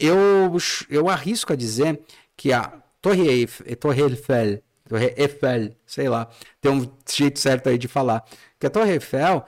Eu, 0.00 0.56
eu 0.88 1.10
arrisco 1.10 1.52
a 1.52 1.56
dizer 1.56 2.00
que 2.34 2.50
a 2.50 2.72
Torre 3.04 3.28
Eiffel, 3.28 3.76
Torre 3.76 4.00
Eiffel, 4.00 4.62
Torre 4.88 5.14
Eiffel, 5.18 5.76
sei 5.84 6.08
lá, 6.08 6.26
tem 6.58 6.72
um 6.72 6.90
jeito 7.06 7.38
certo 7.38 7.68
aí 7.68 7.76
de 7.76 7.86
falar. 7.86 8.24
Que 8.58 8.66
a 8.66 8.70
Torre 8.70 8.92
Eiffel, 8.92 9.44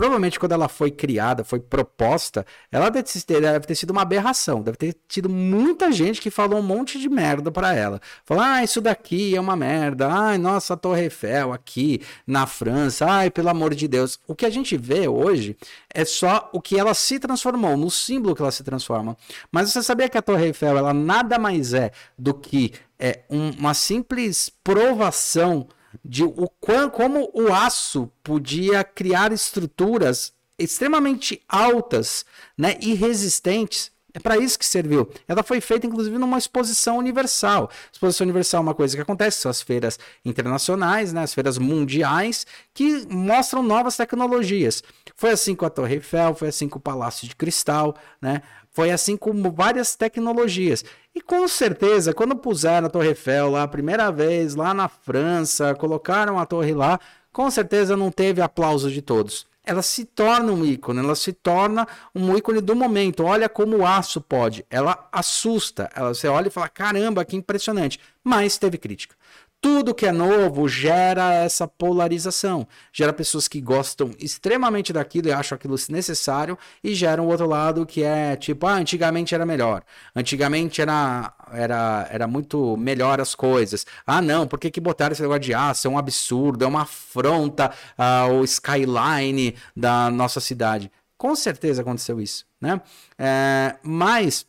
provavelmente 0.00 0.40
quando 0.40 0.52
ela 0.52 0.66
foi 0.66 0.90
criada, 0.90 1.44
foi 1.44 1.60
proposta, 1.60 2.46
ela 2.72 2.88
deve 2.88 3.66
ter 3.66 3.74
sido 3.74 3.90
uma 3.90 4.00
aberração. 4.00 4.62
Deve 4.62 4.78
ter 4.78 4.96
tido 5.06 5.28
muita 5.28 5.92
gente 5.92 6.22
que 6.22 6.30
falou 6.30 6.58
um 6.58 6.62
monte 6.62 6.98
de 6.98 7.06
merda 7.06 7.52
para 7.52 7.74
ela. 7.74 8.00
Falou, 8.24 8.42
ah, 8.42 8.64
isso 8.64 8.80
daqui 8.80 9.36
é 9.36 9.38
uma 9.40 9.54
merda. 9.54 10.10
Ai, 10.10 10.38
nossa, 10.38 10.72
a 10.72 10.76
Torre 10.78 11.02
Eiffel 11.02 11.52
aqui 11.52 12.00
na 12.26 12.46
França. 12.46 13.04
Ai, 13.04 13.30
pelo 13.30 13.50
amor 13.50 13.74
de 13.74 13.86
Deus. 13.86 14.18
O 14.26 14.34
que 14.34 14.46
a 14.46 14.50
gente 14.50 14.74
vê 14.74 15.06
hoje 15.06 15.54
é 15.92 16.02
só 16.02 16.48
o 16.50 16.62
que 16.62 16.78
ela 16.78 16.94
se 16.94 17.18
transformou, 17.18 17.76
no 17.76 17.90
símbolo 17.90 18.34
que 18.34 18.40
ela 18.40 18.52
se 18.52 18.64
transforma. 18.64 19.14
Mas 19.52 19.70
você 19.70 19.82
sabia 19.82 20.08
que 20.08 20.16
a 20.16 20.22
Torre 20.22 20.46
Eiffel, 20.46 20.78
ela 20.78 20.94
nada 20.94 21.38
mais 21.38 21.74
é 21.74 21.90
do 22.18 22.32
que 22.32 22.72
é, 22.98 23.24
um, 23.28 23.50
uma 23.50 23.74
simples 23.74 24.50
provação 24.64 25.68
de 26.04 26.24
o 26.24 26.48
como 26.92 27.30
o 27.34 27.52
aço 27.52 28.10
podia 28.22 28.84
criar 28.84 29.32
estruturas 29.32 30.32
extremamente 30.58 31.42
altas 31.48 32.24
né, 32.56 32.76
e 32.80 32.94
resistentes. 32.94 33.90
É 34.12 34.18
para 34.18 34.36
isso 34.36 34.58
que 34.58 34.66
serviu. 34.66 35.08
Ela 35.28 35.42
foi 35.42 35.60
feita, 35.60 35.86
inclusive, 35.86 36.18
numa 36.18 36.36
exposição 36.36 36.98
universal. 36.98 37.70
Exposição 37.92 38.24
universal 38.24 38.58
é 38.58 38.62
uma 38.62 38.74
coisa 38.74 38.96
que 38.96 39.02
acontece, 39.02 39.40
são 39.40 39.50
as 39.50 39.62
feiras 39.62 39.98
internacionais, 40.24 41.12
né, 41.12 41.22
as 41.22 41.32
feiras 41.32 41.58
mundiais, 41.58 42.44
que 42.74 43.06
mostram 43.08 43.62
novas 43.62 43.96
tecnologias. 43.96 44.82
Foi 45.14 45.30
assim 45.30 45.54
com 45.54 45.64
a 45.64 45.70
Torre 45.70 45.94
Eiffel, 45.94 46.34
foi 46.34 46.48
assim 46.48 46.68
com 46.68 46.78
o 46.78 46.82
Palácio 46.82 47.28
de 47.28 47.36
Cristal, 47.36 47.94
né? 48.20 48.42
Foi 48.72 48.90
assim 48.90 49.16
como 49.16 49.50
várias 49.50 49.96
tecnologias. 49.96 50.84
E 51.14 51.20
com 51.20 51.46
certeza, 51.48 52.14
quando 52.14 52.36
puseram 52.36 52.86
a 52.86 52.90
Torre 52.90 53.08
Eiffel 53.08 53.50
lá 53.50 53.64
a 53.64 53.68
primeira 53.68 54.10
vez, 54.12 54.54
lá 54.54 54.72
na 54.72 54.88
França, 54.88 55.74
colocaram 55.74 56.38
a 56.38 56.46
torre 56.46 56.72
lá, 56.72 57.00
com 57.32 57.50
certeza 57.50 57.96
não 57.96 58.10
teve 58.10 58.40
aplauso 58.40 58.90
de 58.90 59.02
todos. 59.02 59.46
Ela 59.64 59.82
se 59.82 60.04
torna 60.04 60.52
um 60.52 60.64
ícone, 60.64 61.00
ela 61.00 61.14
se 61.14 61.32
torna 61.32 61.86
um 62.14 62.36
ícone 62.36 62.60
do 62.60 62.74
momento. 62.74 63.24
Olha 63.24 63.48
como 63.48 63.78
o 63.78 63.86
aço 63.86 64.20
pode. 64.20 64.64
Ela 64.70 65.08
assusta. 65.12 65.90
Ela, 65.94 66.14
você 66.14 66.28
olha 66.28 66.48
e 66.48 66.50
fala: 66.50 66.68
caramba, 66.68 67.24
que 67.24 67.36
impressionante. 67.36 68.00
Mas 68.24 68.56
teve 68.56 68.78
crítica 68.78 69.14
tudo 69.60 69.94
que 69.94 70.06
é 70.06 70.12
novo 70.12 70.66
gera 70.68 71.34
essa 71.34 71.68
polarização. 71.68 72.66
Gera 72.92 73.12
pessoas 73.12 73.46
que 73.46 73.60
gostam 73.60 74.10
extremamente 74.18 74.92
daquilo 74.92 75.28
e 75.28 75.32
acham 75.32 75.56
aquilo 75.56 75.76
necessário, 75.90 76.56
e 76.82 76.94
gera 76.94 77.22
um 77.22 77.26
outro 77.26 77.46
lado 77.46 77.84
que 77.84 78.02
é 78.02 78.36
tipo, 78.36 78.66
ah, 78.66 78.74
antigamente 78.74 79.34
era 79.34 79.44
melhor. 79.44 79.82
Antigamente 80.16 80.80
era, 80.80 81.32
era, 81.52 82.08
era 82.10 82.26
muito 82.26 82.76
melhor 82.76 83.20
as 83.20 83.34
coisas. 83.34 83.84
Ah, 84.06 84.22
não, 84.22 84.46
por 84.46 84.58
que, 84.58 84.70
que 84.70 84.80
botaram 84.80 85.12
esse 85.12 85.22
negócio 85.22 85.42
de 85.42 85.52
aço? 85.52 85.86
É 85.86 85.90
um 85.90 85.98
absurdo, 85.98 86.64
é 86.64 86.68
uma 86.68 86.82
afronta 86.82 87.70
ao 87.98 88.42
skyline 88.44 89.54
da 89.76 90.10
nossa 90.10 90.40
cidade. 90.40 90.90
Com 91.18 91.34
certeza 91.36 91.82
aconteceu 91.82 92.18
isso, 92.18 92.46
né? 92.58 92.80
É, 93.18 93.76
mas 93.82 94.46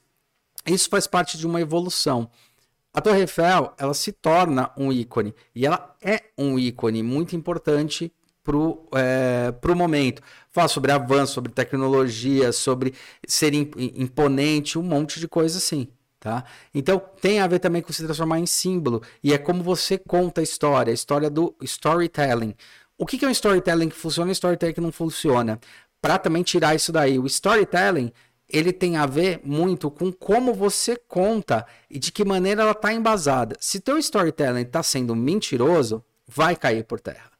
isso 0.65 0.89
faz 0.89 1.05
parte 1.05 1.37
de 1.37 1.45
uma 1.45 1.59
evolução. 1.59 2.29
A 2.93 2.99
Torre 2.99 3.21
Eiffel, 3.21 3.73
ela 3.77 3.93
se 3.93 4.11
torna 4.11 4.71
um 4.77 4.91
ícone. 4.91 5.33
E 5.55 5.65
ela 5.65 5.95
é 6.01 6.23
um 6.37 6.59
ícone 6.59 7.01
muito 7.01 7.35
importante 7.35 8.11
para 8.43 8.57
é, 8.99 9.75
momento. 9.75 10.21
Fala 10.49 10.67
sobre 10.67 10.91
avanço, 10.91 11.33
sobre 11.33 11.51
tecnologia, 11.51 12.51
sobre 12.51 12.93
ser 13.25 13.53
imponente, 13.53 14.77
um 14.77 14.83
monte 14.83 15.19
de 15.19 15.27
coisa 15.27 15.57
assim. 15.57 15.87
Tá? 16.19 16.43
Então 16.73 17.01
tem 17.19 17.39
a 17.39 17.47
ver 17.47 17.59
também 17.59 17.81
com 17.81 17.93
se 17.93 18.03
transformar 18.03 18.39
em 18.39 18.45
símbolo. 18.45 19.01
E 19.23 19.33
é 19.33 19.37
como 19.37 19.63
você 19.63 19.97
conta 19.97 20.41
a 20.41 20.43
história, 20.43 20.91
a 20.91 20.93
história 20.93 21.29
do 21.29 21.55
storytelling. 21.61 22.53
O 22.97 23.05
que, 23.05 23.17
que 23.17 23.25
é 23.25 23.27
um 23.27 23.31
storytelling 23.31 23.89
que 23.89 23.95
funciona 23.95 24.29
e 24.29 24.31
um 24.31 24.33
storytelling 24.33 24.73
que 24.73 24.81
não 24.81 24.91
funciona? 24.91 25.59
Para 26.01 26.19
também 26.19 26.43
tirar 26.43 26.75
isso 26.75 26.91
daí. 26.91 27.17
O 27.17 27.25
storytelling 27.25 28.11
ele 28.51 28.73
tem 28.73 28.97
a 28.97 29.05
ver 29.05 29.39
muito 29.43 29.89
com 29.89 30.11
como 30.11 30.53
você 30.53 30.95
conta 31.07 31.65
e 31.89 31.97
de 31.97 32.11
que 32.11 32.25
maneira 32.25 32.61
ela 32.63 32.71
está 32.71 32.93
embasada. 32.93 33.55
Se 33.59 33.79
teu 33.79 33.97
storytelling 33.97 34.61
está 34.61 34.83
sendo 34.83 35.15
mentiroso, 35.15 36.03
vai 36.27 36.55
cair 36.55 36.83
por 36.83 36.99
terra. 36.99 37.31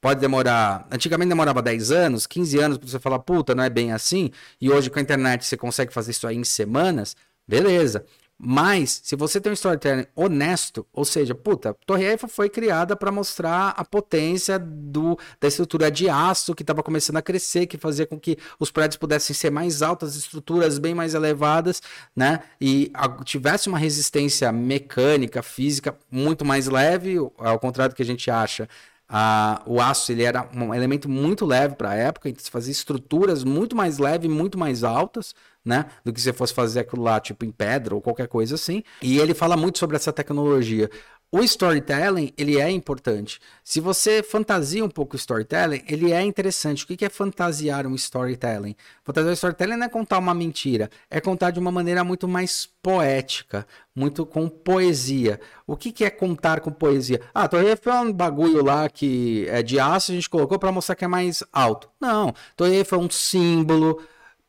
Pode 0.00 0.20
demorar. 0.20 0.86
Antigamente 0.90 1.30
demorava 1.30 1.62
10 1.62 1.90
anos, 1.90 2.26
15 2.26 2.58
anos 2.58 2.78
para 2.78 2.88
você 2.88 2.98
falar, 2.98 3.18
puta, 3.20 3.54
não 3.54 3.64
é 3.64 3.70
bem 3.70 3.92
assim. 3.92 4.30
E 4.60 4.70
hoje 4.70 4.90
com 4.90 4.98
a 4.98 5.02
internet 5.02 5.46
você 5.46 5.56
consegue 5.56 5.92
fazer 5.92 6.10
isso 6.10 6.26
aí 6.26 6.36
em 6.36 6.44
semanas. 6.44 7.16
Beleza. 7.48 8.04
Mas, 8.36 9.00
se 9.04 9.14
você 9.14 9.40
tem 9.40 9.52
um 9.52 9.54
storytelling 9.54 10.06
honesto, 10.14 10.84
ou 10.92 11.04
seja, 11.04 11.34
puta, 11.34 11.74
Torre 11.86 12.04
Eiffel 12.04 12.28
foi 12.28 12.48
criada 12.50 12.96
para 12.96 13.12
mostrar 13.12 13.70
a 13.76 13.84
potência 13.84 14.58
do, 14.58 15.16
da 15.40 15.46
estrutura 15.46 15.90
de 15.90 16.08
aço 16.08 16.54
que 16.54 16.62
estava 16.62 16.82
começando 16.82 17.16
a 17.16 17.22
crescer, 17.22 17.66
que 17.66 17.78
fazia 17.78 18.06
com 18.06 18.18
que 18.18 18.36
os 18.58 18.72
prédios 18.72 18.96
pudessem 18.96 19.34
ser 19.34 19.50
mais 19.50 19.82
altas, 19.82 20.16
estruturas 20.16 20.78
bem 20.78 20.94
mais 20.94 21.14
elevadas, 21.14 21.80
né? 22.14 22.40
E 22.60 22.90
a, 22.92 23.08
tivesse 23.22 23.68
uma 23.68 23.78
resistência 23.78 24.50
mecânica, 24.50 25.42
física 25.42 25.96
muito 26.10 26.44
mais 26.44 26.66
leve, 26.66 27.16
ao 27.38 27.58
contrário 27.60 27.94
do 27.94 27.96
que 27.96 28.02
a 28.02 28.06
gente 28.06 28.30
acha. 28.30 28.68
Uh, 29.08 29.74
o 29.74 29.80
aço 29.80 30.10
ele 30.10 30.22
era 30.22 30.48
um 30.54 30.74
elemento 30.74 31.08
muito 31.08 31.44
leve 31.44 31.76
para 31.76 31.90
a 31.90 31.94
época, 31.94 32.28
então 32.28 32.42
se 32.42 32.50
fazia 32.50 32.72
estruturas 32.72 33.44
muito 33.44 33.76
mais 33.76 33.98
leves, 33.98 34.30
muito 34.30 34.58
mais 34.58 34.82
altas, 34.82 35.34
né? 35.64 35.86
Do 36.04 36.12
que 36.12 36.20
se 36.20 36.32
fosse 36.32 36.52
fazer 36.52 36.80
aquilo 36.80 37.02
lá, 37.02 37.18
tipo, 37.18 37.44
em 37.44 37.50
pedra 37.50 37.94
ou 37.94 38.00
qualquer 38.00 38.28
coisa 38.28 38.54
assim. 38.54 38.82
E 39.00 39.18
ele 39.18 39.34
fala 39.34 39.56
muito 39.56 39.78
sobre 39.78 39.96
essa 39.96 40.12
tecnologia. 40.12 40.90
O 41.36 41.42
storytelling, 41.42 42.32
ele 42.38 42.60
é 42.60 42.70
importante. 42.70 43.40
Se 43.64 43.80
você 43.80 44.22
fantasia 44.22 44.84
um 44.84 44.88
pouco 44.88 45.14
o 45.14 45.16
storytelling, 45.16 45.82
ele 45.88 46.12
é 46.12 46.22
interessante. 46.22 46.84
O 46.84 46.86
que 46.86 47.04
é 47.04 47.08
fantasiar 47.08 47.88
um 47.88 47.94
storytelling? 47.96 48.76
Fantasiar 49.02 49.32
um 49.32 49.34
storytelling 49.34 49.74
não 49.76 49.86
é 49.86 49.88
contar 49.88 50.18
uma 50.18 50.32
mentira, 50.32 50.88
é 51.10 51.20
contar 51.20 51.50
de 51.50 51.58
uma 51.58 51.72
maneira 51.72 52.04
muito 52.04 52.28
mais 52.28 52.68
poética, 52.80 53.66
muito 53.96 54.24
com 54.24 54.48
poesia. 54.48 55.40
O 55.66 55.76
que 55.76 56.04
é 56.04 56.10
contar 56.10 56.60
com 56.60 56.70
poesia? 56.70 57.20
Ah, 57.34 57.48
Torre 57.48 57.66
Eiffel 57.66 57.92
é 57.92 58.00
um 58.02 58.12
bagulho 58.12 58.62
lá 58.62 58.88
que 58.88 59.44
é 59.48 59.60
de 59.60 59.80
aço, 59.80 60.12
a 60.12 60.14
gente 60.14 60.30
colocou 60.30 60.56
para 60.56 60.70
mostrar 60.70 60.94
que 60.94 61.04
é 61.04 61.08
mais 61.08 61.42
alto. 61.52 61.90
Não, 62.00 62.32
Torre 62.54 62.76
Eiffel 62.76 63.00
é 63.00 63.02
um 63.02 63.10
símbolo, 63.10 64.00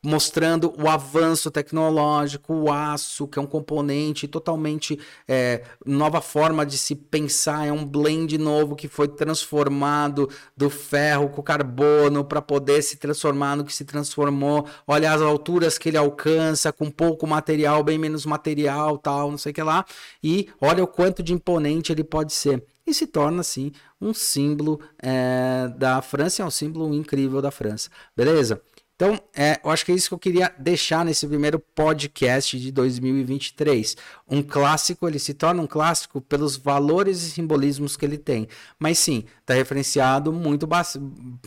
mostrando 0.06 0.74
o 0.82 0.88
avanço 0.88 1.50
tecnológico, 1.50 2.54
o 2.54 2.72
aço, 2.72 3.28
que 3.28 3.40
é 3.40 3.42
um 3.42 3.48
componente 3.48 4.28
totalmente 4.28 5.00
é, 5.28 5.64
nova 5.86 6.22
forma 6.22 6.66
de 6.66 6.78
se 6.78 6.96
pensar, 6.96 7.68
é 7.68 7.72
um 7.72 7.86
blend 7.86 8.38
novo 8.38 8.76
que 8.76 8.88
foi 8.88 9.08
transformado 9.08 10.30
do 10.56 10.70
ferro 10.70 11.30
com 11.30 11.42
carbono 11.42 12.24
para 12.24 12.42
poder 12.42 12.82
se 12.82 12.98
transformar 12.98 13.56
no 13.56 13.66
que 13.66 13.74
se 13.74 13.84
transformou. 13.84 14.66
Olha 14.88 15.12
as 15.12 15.22
alturas 15.22 15.78
que 15.78 15.90
ele 15.90 15.98
alcança, 15.98 16.72
com 16.72 16.90
pouco 16.90 17.26
material, 17.28 17.84
bem 17.84 17.98
menos 17.98 18.26
material, 18.26 18.98
tal, 18.98 19.32
não 19.32 19.38
sei 19.38 19.52
o 19.52 19.56
que 19.56 19.64
lá. 19.64 19.86
E 20.24 20.48
olha 20.62 20.84
o 20.84 20.88
quanto 20.88 21.24
de 21.24 21.34
imponente 21.34 21.92
ele 21.92 22.04
pode 22.04 22.34
ser 22.34 22.64
e 22.88 22.94
se 22.94 23.08
torna 23.08 23.42
assim 23.42 23.72
um 24.00 24.14
símbolo 24.14 24.80
é, 25.02 25.68
da 25.76 26.02
França, 26.02 26.44
é 26.44 26.46
um 26.46 26.52
símbolo 26.52 26.94
incrível 26.94 27.42
da 27.42 27.50
França, 27.50 27.90
beleza? 28.16 28.62
Então, 28.96 29.20
é, 29.36 29.60
eu 29.62 29.70
acho 29.70 29.86
que 29.86 29.92
é 29.92 29.96
isso 29.96 30.08
que 30.08 30.14
eu 30.14 30.20
queria 30.20 30.54
deixar 30.58 31.04
nesse 31.04 31.28
primeiro 31.28 31.60
podcast 31.60 32.58
de 32.58 32.72
2023. 32.72 33.98
Um 34.26 34.42
clássico, 34.42 35.06
ele 35.06 35.20
se 35.20 35.34
torna 35.34 35.62
um 35.62 35.68
clássico 35.68 36.22
pelos 36.22 36.56
valores 36.56 37.22
e 37.24 37.32
simbolismos 37.32 37.98
que 37.98 38.06
ele 38.06 38.18
tem. 38.18 38.48
Mas 38.80 38.98
sim, 38.98 39.26
está 39.42 39.54
referenciado 39.54 40.32
muito, 40.32 40.66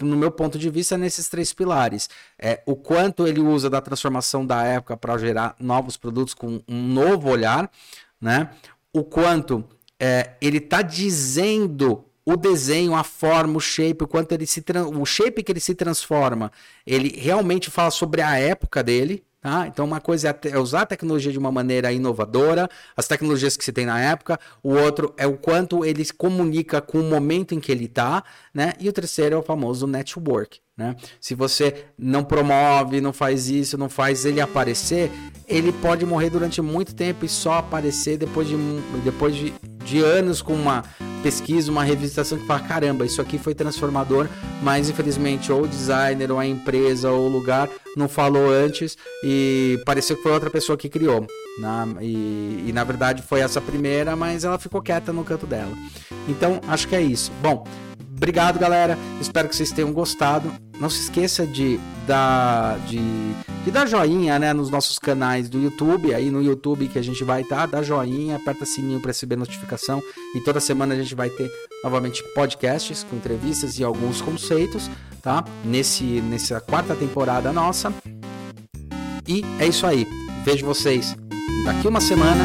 no 0.03 0.17
meu 0.17 0.31
ponto 0.31 0.59
de 0.59 0.69
vista, 0.69 0.99
nesses 0.99 1.27
três 1.31 1.55
pilares. 1.55 2.11
É, 2.39 2.63
o 2.67 2.77
quanto 2.77 3.27
ele 3.27 3.41
usa 3.41 3.71
da 3.71 3.81
transformação 3.81 4.45
da 4.45 4.63
época 4.65 4.95
para 4.95 5.17
gerar 5.17 5.57
novos 5.59 5.97
produtos 5.97 6.35
com 6.35 6.63
um 6.69 6.83
novo 6.83 7.31
olhar, 7.31 7.71
né? 8.21 8.51
O 8.93 9.03
quanto 9.03 9.65
é, 9.99 10.37
ele 10.43 10.59
está 10.59 10.83
dizendo 10.83 12.08
o 12.31 12.37
desenho, 12.37 12.95
a 12.95 13.03
forma, 13.03 13.57
o 13.57 13.61
shape, 13.61 14.05
o 14.05 14.07
quanto 14.07 14.33
ele 14.33 14.47
se 14.47 14.63
o 14.95 15.07
shape 15.07 15.43
que 15.43 15.51
ele 15.51 15.61
se 15.61 15.75
transforma, 15.75 16.53
ele 16.87 17.19
realmente 17.19 17.71
fala 17.71 17.91
sobre 17.91 18.21
a 18.21 18.39
época 18.39 18.83
dele, 18.83 19.25
tá? 19.41 19.67
Então 19.67 19.87
uma 19.87 19.99
coisa 19.99 20.29
é, 20.29 20.49
é 20.51 20.59
usar 20.59 20.83
a 20.83 20.87
tecnologia 20.87 21.33
de 21.33 21.39
uma 21.39 21.51
maneira 21.51 21.91
inovadora, 21.91 22.69
as 22.95 23.09
tecnologias 23.09 23.57
que 23.57 23.65
se 23.65 23.73
tem 23.73 23.87
na 23.87 23.99
época, 23.99 24.39
o 24.63 24.75
outro 24.75 25.15
é 25.17 25.27
o 25.27 25.39
quanto 25.39 25.87
ele 25.87 26.05
se 26.05 26.13
comunica 26.13 26.83
com 26.83 27.01
o 27.01 27.03
momento 27.03 27.55
em 27.55 27.61
que 27.61 27.73
ele 27.73 27.87
está, 27.87 28.23
né? 28.53 28.75
E 28.79 28.91
o 28.91 28.93
terceiro 28.93 29.35
é 29.35 29.39
o 29.39 29.43
famoso 29.43 29.87
network, 29.87 30.61
né? 30.79 30.95
Se 31.21 31.35
você 31.35 31.87
não 31.99 32.23
promove, 32.23 33.01
não 33.01 33.13
faz 33.13 33.49
isso, 33.49 33.77
não 33.77 33.89
faz 33.89 34.25
ele 34.25 34.41
aparecer, 34.41 35.11
ele 35.49 35.73
pode 35.73 36.07
morrer 36.07 36.31
durante 36.31 36.63
muito 36.63 36.95
tempo 36.95 37.25
e 37.25 37.29
só 37.29 37.55
aparecer 37.55 38.17
depois 38.17 38.47
de, 38.47 38.57
depois 39.05 39.35
de, 39.35 39.53
de 39.85 39.99
anos 39.99 40.41
com 40.41 40.55
uma 40.55 40.85
pesquisa, 41.21 41.69
uma 41.69 41.83
revisitação 41.83 42.39
que 42.39 42.47
fala: 42.47 42.61
caramba, 42.61 43.05
isso 43.05 43.21
aqui 43.21 43.39
foi 43.39 43.57
transformador, 43.57 44.29
mas 44.63 44.89
infelizmente 44.89 45.51
ou 45.51 45.65
o 45.65 45.69
designer, 45.69 46.31
ou 46.31 46.39
a 46.39 46.47
empresa, 46.47 47.11
ou 47.11 47.27
o 47.27 47.29
lugar 47.29 47.69
não 47.97 48.09
falou 48.09 48.49
antes 48.49 48.97
e 49.25 49.83
pareceu 49.85 50.17
que 50.17 50.23
foi 50.23 50.31
outra 50.31 50.49
pessoa 50.49 50.79
que 50.79 50.89
criou. 50.89 51.27
Né? 51.59 51.97
E, 52.03 52.67
e 52.69 52.73
na 52.73 52.85
verdade 52.85 53.21
foi 53.21 53.41
essa 53.41 53.61
primeira, 53.61 54.15
mas 54.15 54.45
ela 54.45 54.61
ficou 54.61 54.81
quieta 54.81 55.13
no 55.13 55.25
canto 55.25 55.45
dela. 55.45 55.73
Então 56.29 56.61
acho 56.69 56.87
que 56.87 56.95
é 56.95 57.03
isso. 57.03 57.33
Bom, 57.43 57.65
Obrigado, 58.19 58.59
galera. 58.59 58.99
Espero 59.21 59.49
que 59.49 59.55
vocês 59.55 59.71
tenham 59.71 59.93
gostado. 59.93 60.53
Não 60.81 60.91
se 60.91 61.03
esqueça 61.03 61.47
de 61.47 61.79
dar, 62.07 62.77
de, 62.81 62.99
de 63.65 63.71
dar 63.71 63.87
joinha 63.87 64.39
né, 64.41 64.53
nos 64.53 64.71
nossos 64.71 64.99
canais 64.99 65.49
do 65.49 65.57
YouTube. 65.59 66.13
Aí 66.13 66.29
no 66.29 66.43
YouTube 66.43 66.89
que 66.89 66.99
a 66.99 67.03
gente 67.03 67.23
vai 67.23 67.43
estar, 67.43 67.59
tá, 67.61 67.67
dá 67.67 67.83
joinha, 67.83 68.37
aperta 68.37 68.67
sininho 68.67 69.01
para 69.01 69.11
receber 69.11 69.37
notificação. 69.37 70.03
E 70.35 70.41
toda 70.41 70.59
semana 70.59 70.95
a 70.95 70.97
gente 70.97 71.15
vai 71.15 71.31
ter 71.31 71.49
novamente 71.83 72.25
podcasts 72.35 73.05
com 73.05 73.17
entrevistas 73.17 73.79
e 73.79 73.85
alguns 73.85 74.21
conceitos, 74.21 74.91
tá? 75.23 75.45
Nesse, 75.65 76.21
nessa 76.21 76.61
quarta 76.61 76.97
temporada 76.97 77.53
nossa. 77.53 77.95
E 79.29 79.45
é 79.61 79.67
isso 79.69 79.87
aí. 79.87 80.07
Vejo 80.45 80.67
vocês 80.67 81.15
daqui 81.65 81.87
uma 81.87 82.01
semana 82.01 82.45